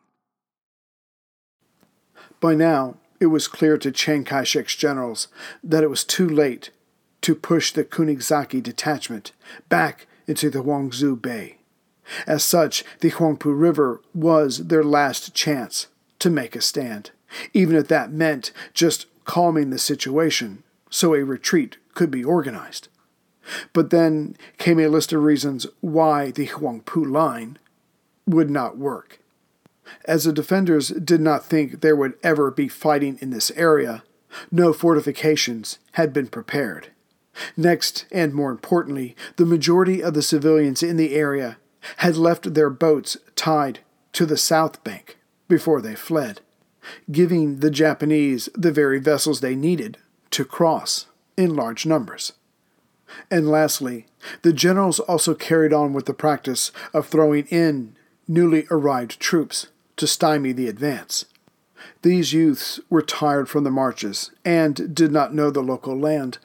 By 2.41 2.55
now, 2.55 2.97
it 3.21 3.27
was 3.27 3.47
clear 3.47 3.77
to 3.77 3.91
Chiang 3.91 4.25
Kai 4.25 4.43
shek's 4.43 4.75
generals 4.75 5.27
that 5.63 5.83
it 5.83 5.89
was 5.89 6.03
too 6.03 6.27
late 6.27 6.71
to 7.21 7.35
push 7.35 7.71
the 7.71 7.83
Kunisaki 7.83 8.61
detachment 8.61 9.31
back 9.69 10.07
into 10.27 10.49
the 10.49 10.63
Hangzhou 10.63 11.21
Bay. 11.21 11.57
As 12.25 12.43
such, 12.43 12.83
the 12.99 13.11
Huangpu 13.11 13.57
River 13.57 14.01
was 14.13 14.67
their 14.67 14.83
last 14.83 15.35
chance 15.35 15.87
to 16.17 16.31
make 16.31 16.55
a 16.55 16.61
stand, 16.61 17.11
even 17.53 17.75
if 17.75 17.87
that 17.89 18.11
meant 18.11 18.51
just 18.73 19.05
calming 19.23 19.69
the 19.69 19.77
situation 19.77 20.63
so 20.89 21.13
a 21.13 21.23
retreat 21.23 21.77
could 21.93 22.09
be 22.09 22.23
organized. 22.23 22.87
But 23.71 23.91
then 23.91 24.35
came 24.57 24.79
a 24.79 24.87
list 24.87 25.13
of 25.13 25.21
reasons 25.23 25.67
why 25.79 26.31
the 26.31 26.47
Huangpu 26.47 27.09
line 27.09 27.59
would 28.25 28.49
not 28.49 28.77
work. 28.77 29.20
As 30.05 30.23
the 30.23 30.33
defenders 30.33 30.89
did 30.89 31.21
not 31.21 31.45
think 31.45 31.81
there 31.81 31.95
would 31.95 32.13
ever 32.23 32.51
be 32.51 32.67
fighting 32.67 33.17
in 33.21 33.29
this 33.29 33.51
area, 33.51 34.03
no 34.51 34.73
fortifications 34.73 35.79
had 35.93 36.13
been 36.13 36.27
prepared. 36.27 36.89
Next, 37.55 38.05
and 38.11 38.33
more 38.33 38.51
importantly, 38.51 39.15
the 39.37 39.45
majority 39.45 40.01
of 40.03 40.13
the 40.13 40.21
civilians 40.21 40.83
in 40.83 40.97
the 40.97 41.15
area 41.15 41.57
had 41.97 42.15
left 42.15 42.53
their 42.53 42.69
boats 42.69 43.17
tied 43.35 43.79
to 44.13 44.25
the 44.25 44.37
south 44.37 44.83
bank 44.83 45.17
before 45.47 45.81
they 45.81 45.95
fled, 45.95 46.41
giving 47.11 47.59
the 47.59 47.71
Japanese 47.71 48.49
the 48.53 48.71
very 48.71 48.99
vessels 48.99 49.39
they 49.39 49.55
needed 49.55 49.97
to 50.31 50.45
cross 50.45 51.07
in 51.37 51.55
large 51.55 51.85
numbers. 51.85 52.33
And 53.29 53.49
lastly, 53.49 54.05
the 54.41 54.53
generals 54.53 54.99
also 54.99 55.33
carried 55.33 55.73
on 55.73 55.93
with 55.93 56.05
the 56.05 56.13
practice 56.13 56.71
of 56.93 57.07
throwing 57.07 57.45
in 57.47 57.95
newly 58.27 58.65
arrived 58.71 59.19
troops 59.19 59.67
to 60.01 60.07
stymie 60.07 60.51
the 60.51 60.67
advance. 60.67 61.25
These 62.01 62.33
youths 62.33 62.79
were 62.89 63.03
tired 63.03 63.47
from 63.47 63.63
the 63.63 63.69
marches 63.69 64.31
and 64.43 64.95
did 64.95 65.11
not 65.11 65.35
know 65.35 65.51
the 65.51 65.61
local 65.61 65.95
land 65.95 66.39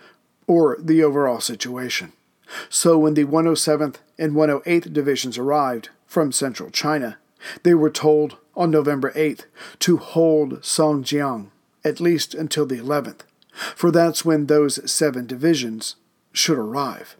or 0.46 0.76
the 0.78 1.02
overall 1.02 1.40
situation. 1.40 2.12
So 2.68 2.98
when 2.98 3.14
the 3.14 3.24
107th 3.24 3.96
and 4.18 4.34
108th 4.34 4.92
Divisions 4.92 5.38
arrived 5.38 5.88
from 6.04 6.32
central 6.32 6.68
China, 6.68 7.16
they 7.62 7.72
were 7.72 7.88
told 7.88 8.36
on 8.54 8.70
November 8.70 9.10
8th 9.12 9.46
to 9.78 9.96
hold 9.96 10.60
Songjiang 10.60 11.48
at 11.82 11.98
least 11.98 12.34
until 12.34 12.66
the 12.66 12.76
11th, 12.76 13.20
for 13.74 13.90
that's 13.90 14.22
when 14.22 14.48
those 14.48 14.90
seven 14.90 15.26
divisions 15.26 15.96
should 16.34 16.58
arrive. 16.58 17.16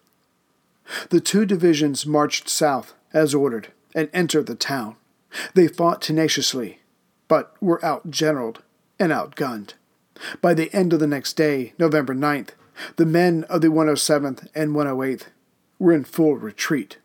The 1.08 1.20
two 1.20 1.46
divisions 1.46 2.04
marched 2.04 2.50
south 2.50 2.92
as 3.14 3.34
ordered 3.34 3.68
and 3.94 4.10
entered 4.12 4.44
the 4.44 4.54
town. 4.54 4.96
They 5.54 5.68
fought 5.68 6.02
tenaciously, 6.02 6.80
but 7.28 7.54
were 7.60 7.80
outgeneraled 7.80 8.58
and 8.98 9.12
outgunned. 9.12 9.74
By 10.40 10.54
the 10.54 10.72
end 10.74 10.92
of 10.92 11.00
the 11.00 11.06
next 11.06 11.34
day, 11.34 11.74
November 11.78 12.14
9th, 12.14 12.50
the 12.96 13.06
men 13.06 13.44
of 13.44 13.60
the 13.60 13.68
107th 13.68 14.48
and 14.54 14.74
108th 14.74 15.26
were 15.78 15.92
in 15.92 16.04
full 16.04 16.36
retreat. 16.36 16.98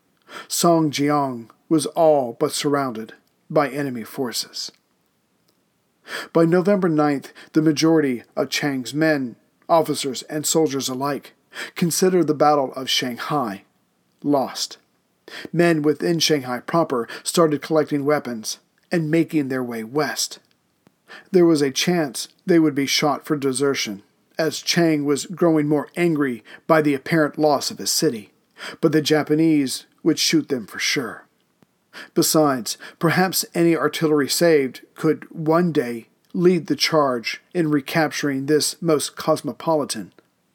Songjiang 0.48 1.50
was 1.68 1.86
all 1.86 2.36
but 2.38 2.52
surrounded 2.52 3.14
by 3.50 3.68
enemy 3.68 4.04
forces. 4.04 4.72
By 6.32 6.44
November 6.44 6.88
9th, 6.88 7.32
the 7.52 7.62
majority 7.62 8.24
of 8.36 8.48
Chiang's 8.48 8.92
men, 8.92 9.36
officers, 9.68 10.22
and 10.22 10.46
soldiers 10.46 10.88
alike 10.88 11.34
considered 11.74 12.26
the 12.26 12.34
Battle 12.34 12.72
of 12.74 12.90
Shanghai 12.90 13.64
lost. 14.22 14.78
Men 15.52 15.82
within 15.82 16.18
Shanghai 16.18 16.60
proper 16.60 17.08
started 17.22 17.62
collecting 17.62 18.04
weapons 18.04 18.58
and 18.90 19.10
making 19.10 19.48
their 19.48 19.62
way 19.62 19.84
west. 19.84 20.38
There 21.30 21.46
was 21.46 21.62
a 21.62 21.70
chance 21.70 22.28
they 22.46 22.58
would 22.58 22.74
be 22.74 22.86
shot 22.86 23.24
for 23.24 23.36
desertion, 23.36 24.02
as 24.38 24.60
Chiang 24.60 25.04
was 25.04 25.26
growing 25.26 25.68
more 25.68 25.88
angry 25.96 26.42
by 26.66 26.82
the 26.82 26.94
apparent 26.94 27.38
loss 27.38 27.70
of 27.70 27.78
his 27.78 27.90
city, 27.90 28.32
but 28.80 28.92
the 28.92 29.02
Japanese 29.02 29.86
would 30.02 30.18
shoot 30.18 30.48
them 30.48 30.66
for 30.66 30.78
sure. 30.78 31.26
Besides, 32.14 32.78
perhaps 32.98 33.44
any 33.54 33.76
artillery 33.76 34.28
saved 34.28 34.80
could 34.94 35.30
one 35.30 35.72
day 35.72 36.08
lead 36.32 36.66
the 36.66 36.76
charge 36.76 37.42
in 37.52 37.70
recapturing 37.70 38.46
this 38.46 38.80
most 38.80 39.16
cosmopolitan 39.16 40.12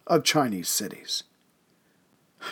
of 0.08 0.24
Chinese 0.24 0.70
cities. 0.70 1.24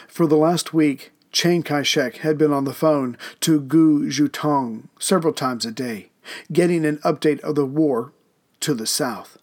For 0.08 0.28
the 0.28 0.38
last 0.38 0.73
week, 0.73 1.12
Chiang 1.36 1.63
Kai 1.63 1.84
shek 1.84 2.19
had 2.19 2.38
been 2.38 2.54
on 2.54 2.63
the 2.63 2.74
phone 2.74 3.17
to 3.41 3.60
Gu 3.60 4.10
Zhutong 4.10 4.88
several 5.00 5.34
times 5.34 5.65
a 5.65 5.71
day, 5.71 6.08
getting 6.50 6.86
an 6.86 7.00
update 7.00 7.41
of 7.41 7.56
the 7.56 7.65
war 7.65 8.13
to 8.62 8.74
the 8.74 8.88
south. 8.88 9.38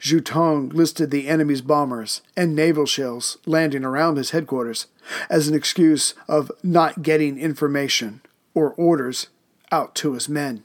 Zhutong 0.00 0.72
listed 0.72 1.10
the 1.10 1.28
enemy's 1.28 1.60
bombers 1.60 2.22
and 2.34 2.56
naval 2.56 2.86
shells 2.86 3.36
landing 3.44 3.84
around 3.84 4.16
his 4.16 4.30
headquarters 4.30 4.86
as 5.28 5.48
an 5.48 5.54
excuse 5.54 6.14
of 6.28 6.50
not 6.62 7.02
getting 7.02 7.38
information 7.38 8.22
or 8.54 8.72
orders 8.78 9.26
out 9.70 9.94
to 9.96 10.14
his 10.14 10.30
men. 10.30 10.64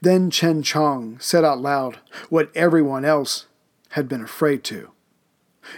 Then 0.00 0.30
Chen 0.30 0.62
Cheng 0.62 1.18
said 1.20 1.44
out 1.44 1.60
loud 1.60 1.98
what 2.30 2.50
everyone 2.54 3.04
else 3.04 3.44
had 3.90 4.08
been 4.08 4.22
afraid 4.22 4.64
to. 4.64 4.92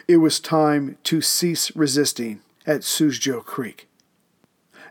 It 0.07 0.19
was 0.19 0.39
time 0.39 0.97
to 1.03 1.21
cease 1.21 1.75
resisting 1.75 2.41
at 2.65 2.83
Suzhou 2.83 3.45
Creek. 3.45 3.89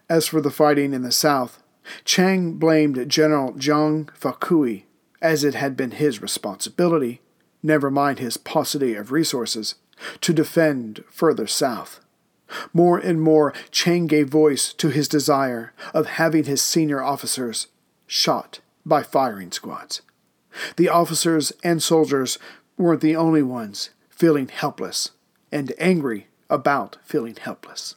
As 0.10 0.28
for 0.28 0.40
the 0.40 0.52
fighting 0.52 0.94
in 0.94 1.02
the 1.02 1.12
south, 1.12 1.62
Chiang 2.04 2.54
blamed 2.54 3.10
General 3.10 3.54
Zhang 3.54 4.08
Fakui 4.18 4.84
as 5.22 5.44
it 5.44 5.56
had 5.56 5.76
been 5.76 5.92
his 5.92 6.22
responsibility, 6.22 7.22
never 7.64 7.90
mind 7.90 8.20
his 8.20 8.38
paucity 8.38 8.94
of 8.94 9.12
resources, 9.12 9.76
to 10.22 10.34
defend 10.34 11.04
further 11.10 11.48
south. 11.48 12.00
More 12.74 13.00
and 13.00 13.20
more, 13.20 13.54
Chiang 13.72 14.06
gave 14.06 14.30
voice 14.30 14.72
to 14.74 14.90
his 14.90 15.08
desire 15.08 15.74
of 15.94 16.06
having 16.06 16.44
his 16.44 16.62
senior 16.62 17.02
officers 17.02 17.68
shot 18.06 18.60
by 18.86 19.02
firing 19.02 19.52
squads. 19.52 20.04
The 20.78 20.90
officers 20.90 21.52
and 21.64 21.82
soldiers 21.82 22.38
weren't 22.78 23.02
the 23.02 23.16
only 23.16 23.42
ones 23.42 23.90
feeling 24.10 24.48
helpless 24.50 25.12
and 25.52 25.74
angry 25.80 26.28
about 26.50 26.98
feeling 27.04 27.36
helpless. 27.36 27.96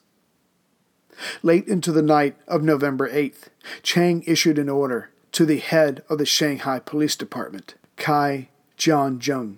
Late 1.42 1.66
into 1.66 1.92
the 1.92 2.02
night 2.02 2.36
of 2.46 2.62
November 2.62 3.08
8th, 3.10 3.48
Chiang 3.82 4.22
issued 4.26 4.58
an 4.58 4.68
order 4.68 5.10
to 5.32 5.44
the 5.44 5.58
head 5.58 6.02
of 6.08 6.18
the 6.18 6.26
Shanghai 6.26 6.78
Police 6.78 7.16
Department, 7.16 7.74
Cai 7.96 8.48
Jianzheng. 8.76 9.56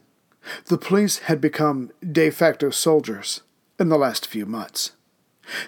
The 0.66 0.78
police 0.78 1.18
had 1.18 1.40
become 1.40 1.90
de 2.00 2.30
facto 2.30 2.70
soldiers 2.70 3.42
in 3.78 3.88
the 3.88 3.98
last 3.98 4.26
few 4.26 4.46
months. 4.46 4.92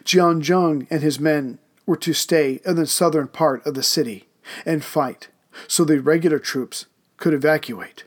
Jianzheng 0.05 0.87
and 0.90 1.02
his 1.02 1.20
men 1.20 1.59
were 1.87 1.96
to 1.96 2.12
stay 2.12 2.61
in 2.64 2.76
the 2.76 2.87
southern 2.87 3.28
part 3.28 3.66
of 3.66 3.74
the 3.74 3.83
city 3.83 4.28
and 4.64 4.85
fight 4.85 5.28
so 5.68 5.85
the 5.85 6.00
regular 6.00 6.38
troops 6.38 6.87
could 7.16 7.35
evacuate. 7.35 8.05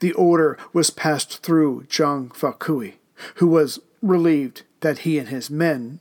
The 0.00 0.12
order 0.12 0.58
was 0.72 0.90
passed 0.90 1.42
through 1.42 1.84
Zhang 1.84 2.30
Fakui, 2.30 2.94
who 3.36 3.46
was 3.46 3.80
relieved 4.02 4.62
that 4.80 4.98
he 4.98 5.18
and 5.18 5.28
his 5.28 5.50
men 5.50 6.00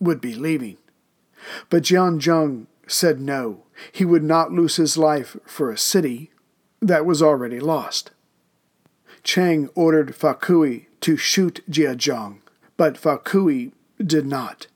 would 0.00 0.20
be 0.20 0.34
leaving. 0.34 0.78
But 1.70 1.84
Jianzheng 1.84 2.66
said 2.86 3.20
no, 3.20 3.64
he 3.92 4.04
would 4.04 4.22
not 4.22 4.52
lose 4.52 4.76
his 4.76 4.96
life 4.96 5.36
for 5.44 5.70
a 5.70 5.78
city 5.78 6.30
that 6.80 7.06
was 7.06 7.22
already 7.22 7.60
lost. 7.60 8.10
Chiang 9.22 9.68
ordered 9.74 10.14
Fakui 10.14 10.86
to 11.00 11.16
shoot 11.16 11.62
Jianzheng, 11.68 12.38
but 12.76 12.94
Fakui 12.94 13.72
did 14.04 14.26
not, 14.26 14.68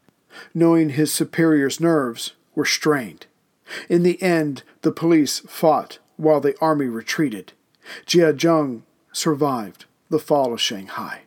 knowing 0.55 0.91
his 0.91 1.13
superior's 1.13 1.81
nerves 1.81 2.33
were 2.55 2.65
strained. 2.65 3.27
In 3.89 4.03
the 4.03 4.21
end, 4.21 4.65
the 4.83 4.93
police 4.93 5.41
fought 5.41 5.99
while 6.17 6.41
the 6.41 6.59
army 6.61 6.87
retreated. 6.87 7.53
Jianzheng 8.07 8.83
survived 9.13 9.85
the 10.09 10.19
fall 10.19 10.53
of 10.53 10.61
Shanghai. 10.61 11.23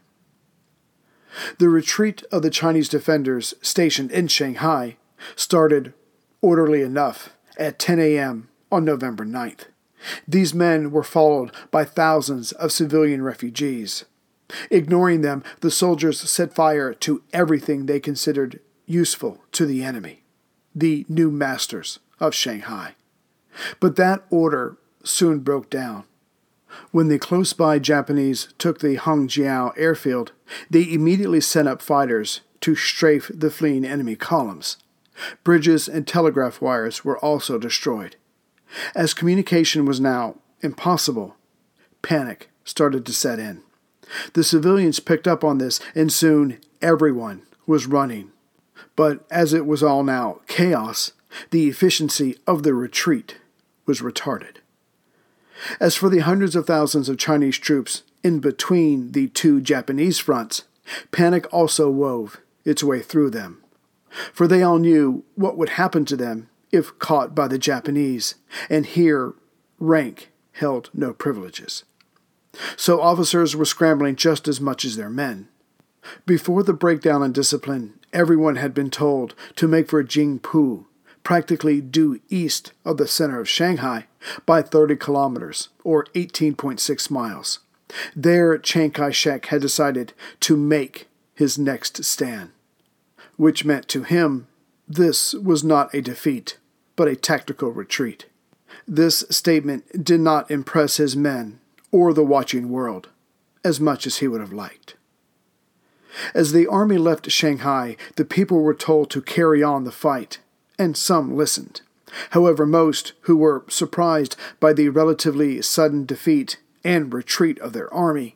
The 1.57 1.69
retreat 1.69 2.23
of 2.31 2.41
the 2.41 2.49
Chinese 2.49 2.89
defenders 2.89 3.53
stationed 3.61 4.11
in 4.11 4.27
Shanghai 4.27 4.97
started 5.35 5.93
orderly 6.41 6.81
enough 6.81 7.35
at 7.57 7.79
10 7.79 7.99
a.m. 7.99 8.49
on 8.71 8.85
November 8.85 9.25
9th. 9.25 9.65
These 10.27 10.53
men 10.53 10.91
were 10.91 11.03
followed 11.03 11.51
by 11.71 11.85
thousands 11.85 12.51
of 12.53 12.71
civilian 12.71 13.21
refugees. 13.21 14.05
Ignoring 14.69 15.21
them, 15.21 15.43
the 15.61 15.71
soldiers 15.71 16.19
set 16.29 16.53
fire 16.53 16.93
to 16.93 17.23
everything 17.31 17.85
they 17.85 17.99
considered 17.99 18.59
useful 18.85 19.41
to 19.53 19.65
the 19.65 19.83
enemy, 19.83 20.23
the 20.75 21.05
new 21.07 21.31
masters 21.31 21.99
of 22.19 22.35
Shanghai. 22.35 22.95
But 23.79 23.95
that 23.95 24.23
order 24.29 24.77
soon 25.03 25.39
broke 25.39 25.69
down. 25.69 26.03
When 26.91 27.07
the 27.07 27.19
close 27.19 27.53
by 27.53 27.79
Japanese 27.79 28.49
took 28.57 28.79
the 28.79 28.97
Hongqiao 28.97 29.73
airfield, 29.77 30.31
they 30.69 30.91
immediately 30.91 31.41
sent 31.41 31.67
up 31.67 31.81
fighters 31.81 32.41
to 32.61 32.75
strafe 32.75 33.31
the 33.33 33.51
fleeing 33.51 33.85
enemy 33.85 34.15
columns. 34.15 34.77
Bridges 35.43 35.87
and 35.87 36.07
telegraph 36.07 36.61
wires 36.61 37.03
were 37.03 37.17
also 37.19 37.57
destroyed. 37.57 38.15
As 38.95 39.13
communication 39.13 39.85
was 39.85 39.99
now 39.99 40.37
impossible, 40.61 41.35
panic 42.01 42.49
started 42.63 43.05
to 43.05 43.13
set 43.13 43.39
in. 43.39 43.61
The 44.33 44.43
civilians 44.43 44.99
picked 44.99 45.27
up 45.27 45.43
on 45.43 45.57
this, 45.57 45.79
and 45.95 46.11
soon 46.11 46.59
everyone 46.81 47.43
was 47.65 47.87
running. 47.87 48.31
But 48.95 49.25
as 49.31 49.53
it 49.53 49.65
was 49.65 49.83
all 49.83 50.03
now 50.03 50.41
chaos, 50.47 51.13
the 51.51 51.67
efficiency 51.67 52.37
of 52.45 52.63
the 52.63 52.73
retreat 52.73 53.37
was 53.85 54.01
retarded. 54.01 54.57
As 55.79 55.95
for 55.95 56.09
the 56.09 56.19
hundreds 56.19 56.55
of 56.55 56.65
thousands 56.65 57.09
of 57.09 57.17
Chinese 57.17 57.57
troops 57.57 58.03
in 58.23 58.39
between 58.39 59.11
the 59.11 59.27
two 59.27 59.61
Japanese 59.61 60.19
fronts, 60.19 60.63
panic 61.11 61.51
also 61.53 61.89
wove 61.89 62.39
its 62.65 62.83
way 62.83 63.01
through 63.01 63.29
them. 63.29 63.63
For 64.31 64.47
they 64.47 64.61
all 64.61 64.79
knew 64.79 65.23
what 65.35 65.57
would 65.57 65.69
happen 65.69 66.05
to 66.05 66.15
them 66.15 66.49
if 66.71 66.97
caught 66.99 67.35
by 67.35 67.47
the 67.47 67.57
Japanese, 67.57 68.35
and 68.69 68.85
here 68.85 69.33
rank 69.79 70.31
held 70.53 70.89
no 70.93 71.13
privileges. 71.13 71.83
So 72.75 73.01
officers 73.01 73.55
were 73.55 73.65
scrambling 73.65 74.15
just 74.15 74.47
as 74.47 74.61
much 74.61 74.85
as 74.85 74.95
their 74.95 75.09
men. 75.09 75.49
Before 76.25 76.63
the 76.63 76.73
breakdown 76.73 77.23
in 77.23 77.31
discipline, 77.31 77.99
everyone 78.11 78.57
had 78.57 78.73
been 78.73 78.89
told 78.89 79.33
to 79.55 79.67
make 79.67 79.89
for 79.89 80.03
Jingpu, 80.03 80.85
practically 81.23 81.81
due 81.81 82.19
east 82.29 82.73
of 82.85 82.97
the 82.97 83.07
center 83.07 83.39
of 83.39 83.49
Shanghai 83.49 84.05
by 84.45 84.61
30 84.61 84.95
kilometers, 84.97 85.69
or 85.83 86.05
18.6 86.15 87.09
miles. 87.09 87.59
There, 88.15 88.57
Chiang 88.57 88.91
Kai 88.91 89.11
shek 89.11 89.47
had 89.47 89.61
decided 89.61 90.13
to 90.41 90.57
make 90.57 91.07
his 91.35 91.57
next 91.57 92.03
stand, 92.03 92.51
which 93.37 93.65
meant 93.65 93.87
to 93.89 94.03
him 94.03 94.47
this 94.87 95.33
was 95.33 95.63
not 95.63 95.93
a 95.93 96.01
defeat, 96.01 96.57
but 96.95 97.07
a 97.07 97.15
tactical 97.15 97.71
retreat. 97.71 98.25
This 98.87 99.23
statement 99.29 100.03
did 100.03 100.19
not 100.19 100.51
impress 100.51 100.97
his 100.97 101.15
men 101.15 101.59
or 101.91 102.13
the 102.13 102.23
watching 102.23 102.69
world 102.69 103.09
as 103.63 103.79
much 103.79 104.05
as 104.05 104.17
he 104.17 104.27
would 104.27 104.41
have 104.41 104.51
liked. 104.51 104.95
As 106.33 106.51
the 106.51 106.67
army 106.67 106.97
left 106.97 107.31
Shanghai, 107.31 107.95
the 108.17 108.25
people 108.25 108.61
were 108.61 108.73
told 108.73 109.09
to 109.11 109.21
carry 109.21 109.63
on 109.63 109.83
the 109.83 109.91
fight 109.91 110.39
and 110.77 110.97
some 110.97 111.35
listened. 111.35 111.81
However, 112.31 112.65
most, 112.65 113.13
who 113.21 113.37
were 113.37 113.65
surprised 113.69 114.35
by 114.59 114.73
the 114.73 114.89
relatively 114.89 115.61
sudden 115.61 116.05
defeat 116.05 116.57
and 116.83 117.13
retreat 117.13 117.59
of 117.59 117.73
their 117.73 117.91
army, 117.93 118.35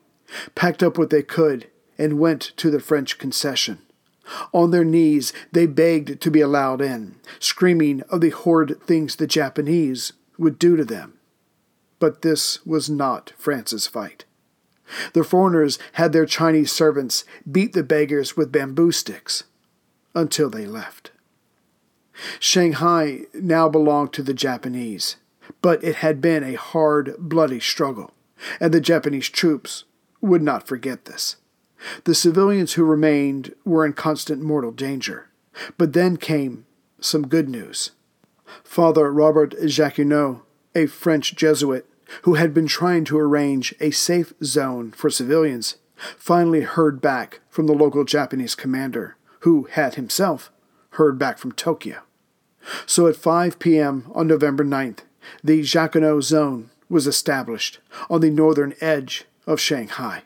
packed 0.56 0.82
up 0.82 0.98
what 0.98 1.10
they 1.10 1.24
could 1.24 1.68
and 1.98 2.20
went 2.20 2.42
to 2.58 2.70
the 2.70 2.80
French 2.80 3.18
concession. 3.18 3.80
On 4.54 4.72
their 4.72 4.84
knees, 4.84 5.32
they 5.52 5.66
begged 5.66 6.22
to 6.22 6.32
be 6.32 6.42
allowed 6.42 6.82
in, 6.82 7.16
screaming 7.40 8.02
of 8.10 8.22
the 8.22 8.30
horrid 8.30 8.82
things 8.84 9.16
the 9.16 9.28
Japanese 9.28 10.14
would 10.38 10.60
do 10.60 10.76
to 10.76 10.84
them. 10.84 11.14
But 12.00 12.22
this 12.22 12.66
was 12.66 12.90
not 12.90 13.34
France's 13.38 13.88
fight. 13.88 14.26
The 15.14 15.24
foreigners 15.24 15.80
had 15.94 16.14
their 16.14 16.26
Chinese 16.26 16.72
servants 16.72 17.26
beat 17.50 17.74
the 17.74 17.84
beggars 17.84 18.38
with 18.38 18.52
bamboo 18.52 18.92
sticks 18.92 19.44
until 20.14 20.50
they 20.50 20.66
left. 20.66 21.12
Shanghai 22.40 23.22
now 23.34 23.70
belonged 23.70 24.14
to 24.14 24.24
the 24.24 24.34
Japanese, 24.34 25.18
but 25.62 25.84
it 25.84 25.98
had 25.98 26.22
been 26.22 26.44
a 26.44 26.56
hard, 26.56 27.16
bloody 27.18 27.60
struggle, 27.60 28.14
and 28.60 28.74
the 28.74 28.82
Japanese 28.82 29.30
troops 29.30 29.84
would 30.22 30.42
not 30.42 30.68
forget 30.68 31.06
this. 31.06 31.38
The 32.06 32.16
civilians 32.16 32.74
who 32.74 32.84
remained 32.84 33.54
were 33.66 33.86
in 33.86 33.94
constant 33.94 34.42
mortal 34.42 34.72
danger. 34.72 35.30
But 35.78 35.94
then 35.94 36.18
came 36.18 36.66
some 37.00 37.28
good 37.28 37.50
news. 37.50 37.92
Father 38.64 39.12
Robert 39.12 39.56
Jacquinot, 39.66 40.42
a 40.76 40.86
French 40.86 41.36
Jesuit 41.36 41.86
who 42.24 42.36
had 42.36 42.54
been 42.54 42.68
trying 42.68 43.04
to 43.06 43.18
arrange 43.18 43.76
a 43.80 43.92
safe 43.92 44.34
zone 44.44 44.92
for 44.92 45.10
civilians, 45.10 45.76
finally 46.16 46.62
heard 46.62 47.02
back 47.02 47.42
from 47.50 47.68
the 47.68 47.74
local 47.74 48.06
Japanese 48.06 48.56
commander, 48.56 49.18
who 49.42 49.64
had 49.72 49.96
himself 49.96 50.52
heard 50.92 51.20
back 51.20 51.38
from 51.38 51.52
Tokyo. 51.52 52.04
So 52.86 53.08
at 53.08 53.16
5 53.16 53.60
p.m. 53.60 54.12
on 54.14 54.28
November 54.28 54.64
9th, 54.64 55.00
the 55.44 55.62
Jacquinot 55.62 56.24
Zone 56.24 56.70
was 56.90 57.08
established 57.08 57.80
on 58.10 58.22
the 58.22 58.30
northern 58.30 58.74
edge 58.82 59.26
of 59.46 59.60
Shanghai. 59.60 60.24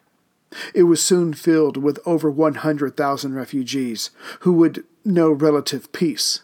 It 0.73 0.83
was 0.83 1.03
soon 1.03 1.33
filled 1.33 1.77
with 1.77 1.99
over 2.05 2.29
100,000 2.29 3.33
refugees 3.33 4.09
who 4.41 4.53
would 4.53 4.83
know 5.05 5.31
relative 5.31 5.91
peace 5.91 6.41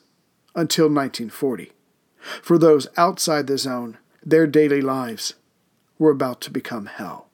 until 0.55 0.85
1940. 0.85 1.71
For 2.41 2.57
those 2.57 2.87
outside 2.97 3.47
the 3.47 3.57
zone, 3.57 3.97
their 4.25 4.47
daily 4.47 4.81
lives 4.81 5.33
were 5.99 6.11
about 6.11 6.41
to 6.41 6.51
become 6.51 6.87
hell. 6.87 7.27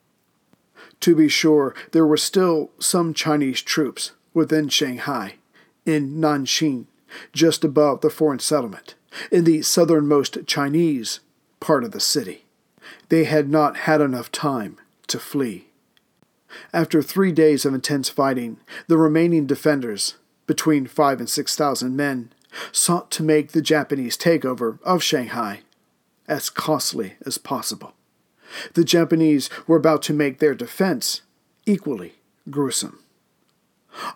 To 1.02 1.16
be 1.16 1.28
sure, 1.28 1.76
there 1.92 2.06
were 2.06 2.18
still 2.18 2.72
some 2.80 3.14
Chinese 3.14 3.62
troops 3.62 4.12
within 4.34 4.70
Shanghai, 4.70 5.36
in 5.86 6.16
Nanxing, 6.16 6.86
just 7.32 7.64
above 7.64 8.02
the 8.02 8.10
foreign 8.10 8.40
settlement, 8.40 8.96
in 9.32 9.44
the 9.44 9.62
southernmost 9.62 10.46
Chinese 10.46 11.20
part 11.60 11.84
of 11.84 11.92
the 11.92 12.00
city. 12.00 12.46
They 13.10 13.24
had 13.26 13.50
not 13.50 13.78
had 13.78 14.02
enough 14.02 14.32
time 14.32 14.78
to 15.08 15.20
flee. 15.20 15.68
After 16.74 17.02
three 17.02 17.32
days 17.32 17.66
of 17.66 17.74
intense 17.74 18.10
fighting, 18.10 18.58
the 18.88 18.98
remaining 18.98 19.46
defenders, 19.48 20.16
between 20.48 20.86
five 20.86 21.20
and 21.20 21.30
six 21.30 21.56
thousand 21.56 21.96
men, 21.96 22.32
sought 22.72 23.10
to 23.12 23.24
make 23.24 23.52
the 23.52 23.62
Japanese 23.62 24.18
takeover 24.18 24.80
of 24.84 25.02
Shanghai 25.02 25.62
as 26.28 26.50
costly 26.50 27.14
as 27.26 27.38
possible. 27.38 27.94
The 28.74 28.84
Japanese 28.84 29.50
were 29.68 29.78
about 29.78 30.04
to 30.04 30.14
make 30.14 30.40
their 30.40 30.54
defense 30.54 31.22
equally 31.66 32.14
gruesome. 32.50 33.00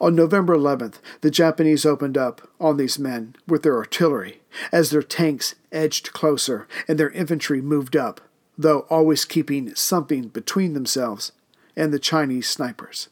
On 0.02 0.16
November 0.16 0.56
11th, 0.56 0.96
the 1.22 1.32
Japanese 1.32 1.86
opened 1.86 2.18
up 2.18 2.50
on 2.60 2.78
these 2.78 2.98
men 2.98 3.36
with 3.48 3.64
their 3.64 3.78
artillery 3.78 4.42
as 4.72 4.90
their 4.90 5.04
tanks 5.04 5.56
edged 5.72 6.14
closer 6.14 6.68
and 6.88 7.00
their 7.00 7.12
infantry 7.12 7.62
moved 7.62 7.96
up, 7.96 8.22
though 8.58 8.82
always 8.90 9.26
keeping 9.26 9.74
something 9.76 10.30
between 10.30 10.74
themselves 10.74 11.32
and 11.76 11.94
the 11.94 12.00
Chinese 12.00 12.50
snipers. 12.50 13.10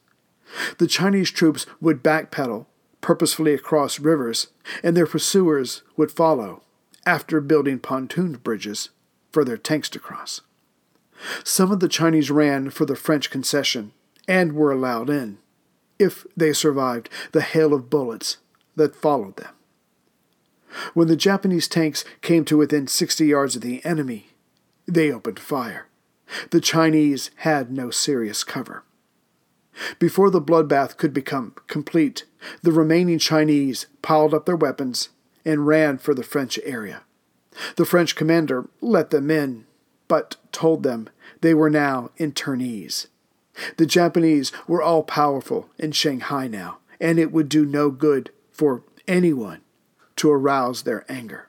The 0.77 0.87
Chinese 0.87 1.31
troops 1.31 1.65
would 1.79 2.03
backpedal 2.03 2.65
purposefully 3.05 3.53
across 3.53 3.99
rivers, 3.99 4.47
and 4.81 4.97
their 4.97 5.05
pursuers 5.05 5.83
would 5.95 6.11
follow, 6.11 6.63
after 7.05 7.39
building 7.39 7.77
pontoon 7.77 8.33
bridges 8.37 8.89
for 9.31 9.45
their 9.45 9.57
tanks 9.57 9.89
to 9.89 9.99
cross. 9.99 10.41
Some 11.43 11.71
of 11.71 11.81
the 11.81 11.87
Chinese 11.87 12.31
ran 12.31 12.71
for 12.71 12.83
the 12.83 12.95
French 12.95 13.29
concession 13.29 13.91
and 14.27 14.53
were 14.53 14.71
allowed 14.71 15.11
in, 15.11 15.37
if 15.99 16.25
they 16.35 16.53
survived 16.53 17.09
the 17.31 17.41
hail 17.41 17.73
of 17.73 17.89
bullets 17.89 18.37
that 18.75 18.95
followed 18.95 19.37
them. 19.37 19.53
When 20.93 21.07
the 21.07 21.15
Japanese 21.15 21.67
tanks 21.67 22.03
came 22.21 22.43
to 22.45 22.57
within 22.57 22.87
60 22.87 23.25
yards 23.25 23.55
of 23.55 23.61
the 23.61 23.83
enemy, 23.85 24.27
they 24.87 25.11
opened 25.11 25.39
fire. 25.39 25.87
The 26.51 26.59
Chinese 26.61 27.31
had 27.37 27.71
no 27.71 27.89
serious 27.89 28.43
cover. 28.43 28.83
Before 29.99 30.29
the 30.29 30.41
bloodbath 30.41 30.97
could 30.97 31.13
become 31.13 31.53
complete, 31.67 32.25
the 32.61 32.71
remaining 32.71 33.19
Chinese 33.19 33.87
piled 34.01 34.33
up 34.33 34.45
their 34.45 34.55
weapons 34.55 35.09
and 35.43 35.67
ran 35.67 35.97
for 35.97 36.13
the 36.13 36.23
French 36.23 36.59
area. 36.63 37.03
The 37.75 37.85
French 37.85 38.15
commander 38.15 38.69
let 38.81 39.09
them 39.09 39.29
in, 39.31 39.65
but 40.07 40.37
told 40.51 40.83
them 40.83 41.09
they 41.41 41.53
were 41.53 41.69
now 41.69 42.11
internees. 42.17 43.07
The 43.77 43.85
Japanese 43.85 44.51
were 44.67 44.81
all 44.81 45.03
powerful 45.03 45.69
in 45.77 45.91
Shanghai 45.91 46.47
now, 46.47 46.79
and 46.99 47.19
it 47.19 47.31
would 47.31 47.49
do 47.49 47.65
no 47.65 47.89
good 47.89 48.31
for 48.51 48.83
anyone 49.07 49.61
to 50.17 50.31
arouse 50.31 50.83
their 50.83 51.05
anger. 51.09 51.47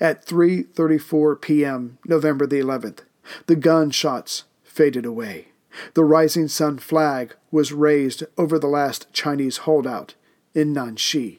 At 0.00 0.26
3:34 0.26 1.40
p.m. 1.40 1.98
November 2.04 2.46
the 2.46 2.60
11th, 2.60 3.00
the 3.46 3.56
gunshots 3.56 4.44
faded 4.62 5.06
away. 5.06 5.48
The 5.94 6.04
rising 6.04 6.48
sun 6.48 6.78
flag 6.78 7.34
was 7.50 7.72
raised 7.72 8.24
over 8.36 8.58
the 8.58 8.66
last 8.66 9.12
Chinese 9.12 9.58
holdout 9.58 10.14
in 10.54 10.74
Nanshi. 10.74 11.38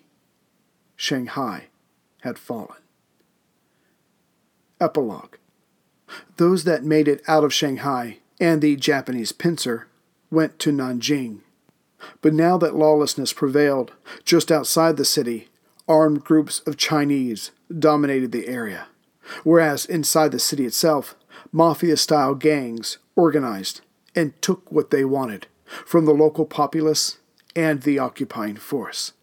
Shanghai 0.95 1.65
had 2.21 2.39
fallen. 2.39 2.77
Epilogue 4.79 5.35
Those 6.37 6.63
that 6.63 6.83
made 6.83 7.07
it 7.07 7.21
out 7.27 7.43
of 7.43 7.53
Shanghai 7.53 8.19
and 8.41 8.61
the 8.61 8.75
Japanese 8.75 9.31
pincer 9.31 9.87
went 10.31 10.57
to 10.59 10.71
Nanjing. 10.71 11.41
But 12.21 12.33
now 12.33 12.57
that 12.57 12.75
lawlessness 12.75 13.31
prevailed 13.31 13.93
just 14.25 14.51
outside 14.51 14.97
the 14.97 15.05
city, 15.05 15.49
armed 15.87 16.23
groups 16.23 16.59
of 16.65 16.75
Chinese 16.75 17.51
dominated 17.77 18.31
the 18.31 18.47
area, 18.47 18.87
whereas 19.43 19.85
inside 19.85 20.31
the 20.31 20.39
city 20.39 20.65
itself, 20.65 21.15
mafia 21.51 21.95
style 21.95 22.33
gangs 22.33 22.97
organized 23.15 23.81
and 24.15 24.39
took 24.41 24.69
what 24.71 24.89
they 24.89 25.05
wanted 25.05 25.45
from 25.65 26.05
the 26.05 26.13
local 26.13 26.45
populace 26.45 27.19
and 27.55 27.83
the 27.83 27.99
occupying 27.99 28.55
force. 28.55 29.13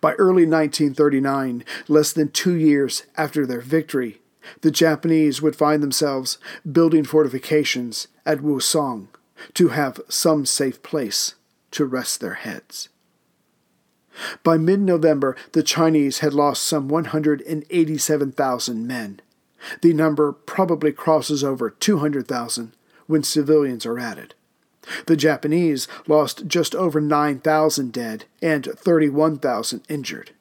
By 0.00 0.12
early 0.12 0.46
1939, 0.46 1.64
less 1.88 2.12
than 2.12 2.30
two 2.30 2.54
years 2.54 3.02
after 3.16 3.44
their 3.44 3.60
victory, 3.60 4.21
the 4.60 4.70
Japanese 4.70 5.40
would 5.42 5.56
find 5.56 5.82
themselves 5.82 6.38
building 6.70 7.04
fortifications 7.04 8.08
at 8.24 8.38
Wusong 8.38 9.08
to 9.54 9.68
have 9.68 10.00
some 10.08 10.46
safe 10.46 10.82
place 10.82 11.34
to 11.72 11.84
rest 11.84 12.20
their 12.20 12.34
heads. 12.34 12.88
By 14.42 14.58
mid 14.58 14.80
November, 14.80 15.36
the 15.52 15.62
Chinese 15.62 16.18
had 16.18 16.34
lost 16.34 16.64
some 16.64 16.88
187,000 16.88 18.86
men. 18.86 19.20
The 19.80 19.94
number 19.94 20.32
probably 20.32 20.92
crosses 20.92 21.42
over 21.42 21.70
200,000 21.70 22.72
when 23.06 23.22
civilians 23.22 23.86
are 23.86 23.98
added. 23.98 24.34
The 25.06 25.16
Japanese 25.16 25.88
lost 26.06 26.46
just 26.46 26.74
over 26.74 27.00
9,000 27.00 27.92
dead 27.92 28.24
and 28.42 28.66
31,000 28.66 29.82
injured. 29.88 30.32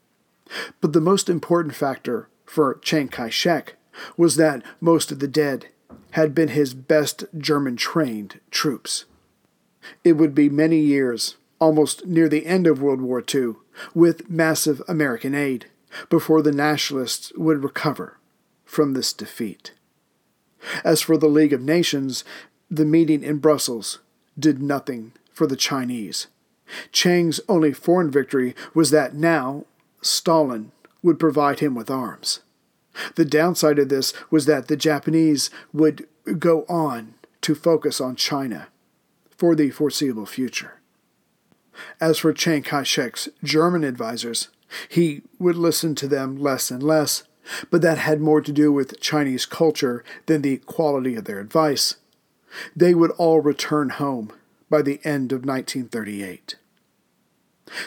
But 0.82 0.94
the 0.94 1.02
most 1.02 1.30
important 1.30 1.76
factor 1.76 2.28
for 2.46 2.80
Chiang 2.82 3.08
Kai 3.08 3.30
shek 3.30 3.76
was 4.18 4.36
that 4.36 4.64
most 4.80 5.12
of 5.12 5.20
the 5.20 5.28
dead 5.28 5.68
had 6.12 6.36
been 6.36 6.50
his 6.50 6.74
best 6.74 7.26
German 7.38 7.76
trained 7.76 8.40
troops. 8.50 9.06
It 10.04 10.14
would 10.14 10.36
be 10.36 10.50
many 10.50 10.80
years, 10.80 11.38
almost 11.60 12.06
near 12.06 12.30
the 12.30 12.46
end 12.46 12.68
of 12.68 12.82
World 12.82 13.02
War 13.02 13.24
II, 13.34 13.56
with 13.94 14.30
massive 14.30 14.82
American 14.88 15.34
aid, 15.34 15.68
before 16.10 16.42
the 16.42 16.52
Nationalists 16.52 17.32
would 17.36 17.64
recover 17.64 18.18
from 18.66 18.94
this 18.94 19.14
defeat. 19.14 19.74
As 20.84 21.02
for 21.02 21.18
the 21.18 21.28
League 21.28 21.54
of 21.54 21.62
Nations, 21.62 22.24
the 22.70 22.86
meeting 22.86 23.24
in 23.24 23.38
Brussels 23.40 24.00
did 24.38 24.62
nothing 24.62 25.14
for 25.34 25.48
the 25.48 25.56
Chinese. 25.56 26.28
Chiang's 26.92 27.42
only 27.50 27.74
foreign 27.74 28.12
victory 28.12 28.56
was 28.74 28.92
that 28.92 29.14
now 29.14 29.66
Stalin 30.02 30.72
would 31.04 31.20
provide 31.20 31.60
him 31.60 31.76
with 31.76 31.90
arms. 31.90 32.40
The 33.16 33.26
downside 33.26 33.80
of 33.80 33.90
this 33.90 34.14
was 34.30 34.46
that 34.46 34.68
the 34.68 34.78
Japanese 34.78 35.50
would 35.74 36.08
go 36.38 36.66
on 36.68 37.14
to 37.42 37.56
focus 37.56 38.00
on 38.00 38.16
China 38.16 38.68
for 39.30 39.56
the 39.56 39.72
foreseeable 39.72 40.26
future. 40.26 40.82
As 42.00 42.20
for 42.20 42.34
Chiang 42.34 42.64
Kai 42.64 42.84
shek's 42.84 43.30
German 43.44 43.84
advisers, 43.84 44.50
he 44.88 45.22
would 45.40 45.56
listen 45.56 45.96
to 45.96 46.08
them 46.08 46.38
less 46.38 46.70
and 46.70 46.84
less, 46.84 47.24
but 47.70 47.82
that 47.82 47.98
had 47.98 48.22
more 48.22 48.42
to 48.42 48.52
do 48.52 48.72
with 48.72 49.00
Chinese 49.00 49.46
culture 49.46 50.04
than 50.28 50.42
the 50.42 50.58
quality 50.58 51.16
of 51.16 51.26
their 51.26 51.40
advice. 51.40 51.96
They 52.76 52.94
would 52.94 53.12
all 53.12 53.40
return 53.40 53.90
home 53.90 54.32
by 54.70 54.82
the 54.82 55.00
end 55.04 55.32
of 55.32 55.46
1938. 55.46 56.56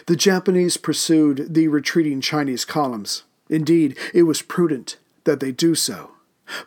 The 0.07 0.17
Japanese 0.17 0.77
pursued 0.77 1.55
the 1.55 1.69
retreating 1.69 2.21
Chinese 2.21 2.64
columns. 2.64 3.25
Indeed, 3.48 3.96
it 4.12 4.24
was 4.24 4.42
prudent 4.42 4.96
that 5.24 5.40
they 5.40 5.52
do 5.52 5.74
so. 5.74 6.12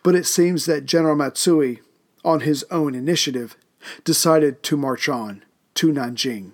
But 0.02 0.14
it 0.14 0.26
seems 0.26 0.66
that 0.66 0.86
General 0.86 1.16
Matsui, 1.16 1.80
on 2.24 2.40
his 2.40 2.64
own 2.70 2.94
initiative, 2.94 3.56
decided 4.04 4.62
to 4.64 4.76
march 4.76 5.08
on 5.08 5.44
to 5.74 5.92
Nanjing. 5.92 6.52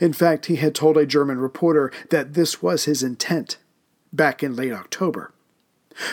In 0.00 0.12
fact, 0.12 0.46
he 0.46 0.56
had 0.56 0.74
told 0.74 0.96
a 0.96 1.06
German 1.06 1.38
reporter 1.38 1.92
that 2.10 2.34
this 2.34 2.62
was 2.62 2.84
his 2.84 3.02
intent 3.02 3.56
back 4.12 4.42
in 4.42 4.56
late 4.56 4.72
October. 4.72 5.32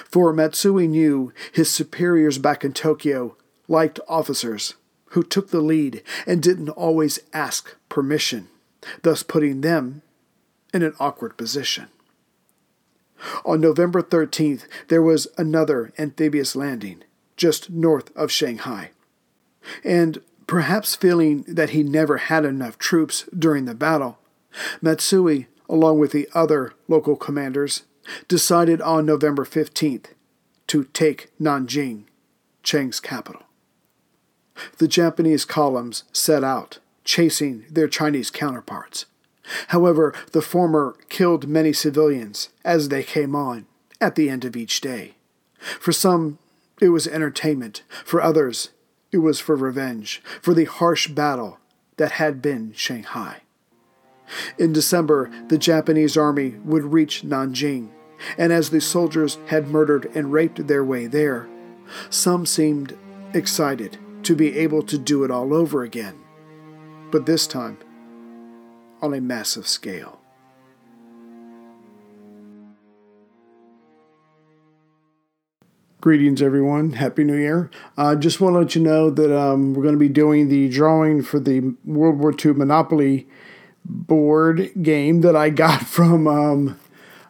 For 0.05 0.33
Matsui 0.33 0.87
knew 0.87 1.33
his 1.51 1.69
superiors 1.69 2.37
back 2.37 2.63
in 2.63 2.73
Tokyo 2.73 3.35
liked 3.67 3.99
officers 4.07 4.75
who 5.11 5.23
took 5.23 5.49
the 5.49 5.61
lead 5.61 6.03
and 6.25 6.41
didn't 6.41 6.69
always 6.69 7.19
ask 7.33 7.75
permission, 7.89 8.47
thus 9.03 9.23
putting 9.23 9.61
them 9.61 10.01
in 10.73 10.83
an 10.83 10.93
awkward 10.99 11.37
position. 11.37 11.87
On 13.45 13.59
November 13.59 14.01
13th, 14.01 14.67
there 14.87 15.01
was 15.01 15.27
another 15.37 15.91
amphibious 15.97 16.55
landing 16.55 17.03
just 17.37 17.69
north 17.69 18.15
of 18.17 18.31
Shanghai. 18.31 18.89
And 19.83 20.21
perhaps 20.47 20.95
feeling 20.95 21.43
that 21.47 21.69
he 21.69 21.83
never 21.83 22.17
had 22.17 22.43
enough 22.43 22.77
troops 22.77 23.25
during 23.37 23.65
the 23.65 23.75
battle, 23.75 24.17
Matsui, 24.81 25.47
along 25.69 25.99
with 25.99 26.11
the 26.11 26.27
other 26.33 26.73
local 26.87 27.15
commanders, 27.15 27.83
decided 28.27 28.81
on 28.81 29.05
November 29.05 29.45
15th 29.45 30.07
to 30.67 30.85
take 30.85 31.29
Nanjing, 31.39 32.03
Chiang's 32.63 32.99
capital. 32.99 33.43
The 34.77 34.87
Japanese 34.87 35.45
columns 35.45 36.03
set 36.11 36.43
out, 36.43 36.79
chasing 37.03 37.65
their 37.69 37.87
Chinese 37.87 38.31
counterparts. 38.31 39.05
However, 39.69 40.13
the 40.31 40.41
former 40.41 40.95
killed 41.09 41.47
many 41.47 41.73
civilians 41.73 42.49
as 42.63 42.89
they 42.89 43.03
came 43.03 43.35
on 43.35 43.65
at 44.01 44.15
the 44.15 44.29
end 44.29 44.45
of 44.45 44.55
each 44.55 44.81
day. 44.81 45.15
For 45.59 45.91
some, 45.91 46.37
it 46.81 46.89
was 46.89 47.07
entertainment. 47.07 47.83
For 48.05 48.21
others, 48.21 48.69
it 49.11 49.17
was 49.19 49.39
for 49.39 49.55
revenge, 49.55 50.21
for 50.41 50.53
the 50.53 50.65
harsh 50.65 51.07
battle 51.07 51.59
that 51.97 52.13
had 52.13 52.41
been 52.41 52.73
Shanghai. 52.73 53.41
In 54.57 54.73
December, 54.73 55.31
the 55.47 55.57
Japanese 55.57 56.17
army 56.17 56.55
would 56.63 56.83
reach 56.83 57.23
Nanjing, 57.23 57.89
and 58.37 58.51
as 58.51 58.69
the 58.69 58.81
soldiers 58.81 59.37
had 59.47 59.69
murdered 59.69 60.11
and 60.13 60.33
raped 60.33 60.67
their 60.67 60.83
way 60.83 61.07
there, 61.07 61.47
some 62.09 62.45
seemed 62.45 62.97
excited 63.33 63.97
to 64.23 64.35
be 64.35 64.57
able 64.57 64.81
to 64.83 64.97
do 64.97 65.23
it 65.23 65.31
all 65.31 65.53
over 65.53 65.83
again. 65.83 66.19
But 67.11 67.25
this 67.25 67.47
time, 67.47 67.77
on 69.01 69.13
a 69.13 69.21
massive 69.21 69.67
scale. 69.67 70.19
Greetings, 75.99 76.41
everyone. 76.41 76.91
Happy 76.91 77.23
New 77.23 77.35
Year. 77.35 77.71
I 77.97 78.11
uh, 78.11 78.15
just 78.15 78.39
want 78.39 78.53
to 78.53 78.59
let 78.59 78.75
you 78.75 78.81
know 78.81 79.09
that 79.09 79.35
um, 79.35 79.73
we're 79.73 79.83
going 79.83 79.95
to 79.95 79.99
be 79.99 80.07
doing 80.07 80.47
the 80.47 80.69
drawing 80.69 81.23
for 81.23 81.39
the 81.39 81.75
World 81.83 82.19
War 82.19 82.33
II 82.33 82.53
Monopoly 82.53 83.27
board 83.83 84.71
game 84.81 85.21
that 85.21 85.35
I 85.35 85.49
got 85.49 85.81
from 85.87 86.27
um, 86.27 86.79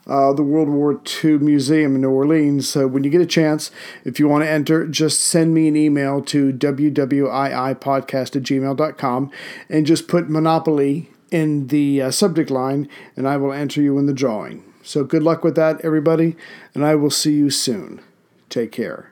uh, 0.06 0.34
the 0.34 0.44
World 0.44 0.70
War 0.70 1.02
II 1.24 1.38
Museum 1.40 1.96
in 1.96 2.02
New 2.02 2.10
Orleans. 2.10 2.68
So 2.68 2.88
when 2.88 3.04
you 3.04 3.10
get 3.10 3.22
a 3.22 3.26
chance, 3.26 3.72
if 4.04 4.20
you 4.20 4.28
want 4.28 4.44
to 4.44 4.50
enter, 4.50 4.86
just 4.86 5.22
send 5.22 5.54
me 5.54 5.68
an 5.68 5.76
email 5.76 6.22
to 6.24 6.52
wwiipodcast 6.54 8.36
at 8.36 8.44
gmail.com 8.44 9.32
and 9.70 9.86
just 9.86 10.08
put 10.08 10.30
Monopoly 10.30 11.10
in 11.32 11.68
the 11.68 12.02
uh, 12.02 12.12
subject 12.12 12.50
line, 12.50 12.88
and 13.16 13.28
I 13.28 13.38
will 13.38 13.54
enter 13.54 13.82
you 13.82 13.98
in 13.98 14.06
the 14.06 14.14
drawing. 14.14 14.64
So 14.84 15.04
good 15.04 15.24
luck 15.24 15.44
with 15.44 15.56
that, 15.56 15.82
everybody, 15.84 16.36
and 16.74 16.86
I 16.86 16.96
will 16.96 17.10
see 17.10 17.34
you 17.34 17.50
soon. 17.50 18.02
Take 18.50 18.72
care. 18.72 19.12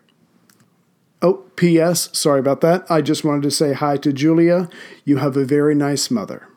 Oh, 1.22 1.46
P.S. 1.56 2.10
Sorry 2.18 2.40
about 2.40 2.62
that. 2.62 2.90
I 2.90 3.02
just 3.02 3.24
wanted 3.24 3.44
to 3.44 3.52
say 3.52 3.74
hi 3.74 3.98
to 3.98 4.14
Julia. 4.14 4.70
You 5.04 5.18
have 5.18 5.36
a 5.36 5.46
very 5.46 5.76
nice 5.76 6.12
mother. 6.12 6.48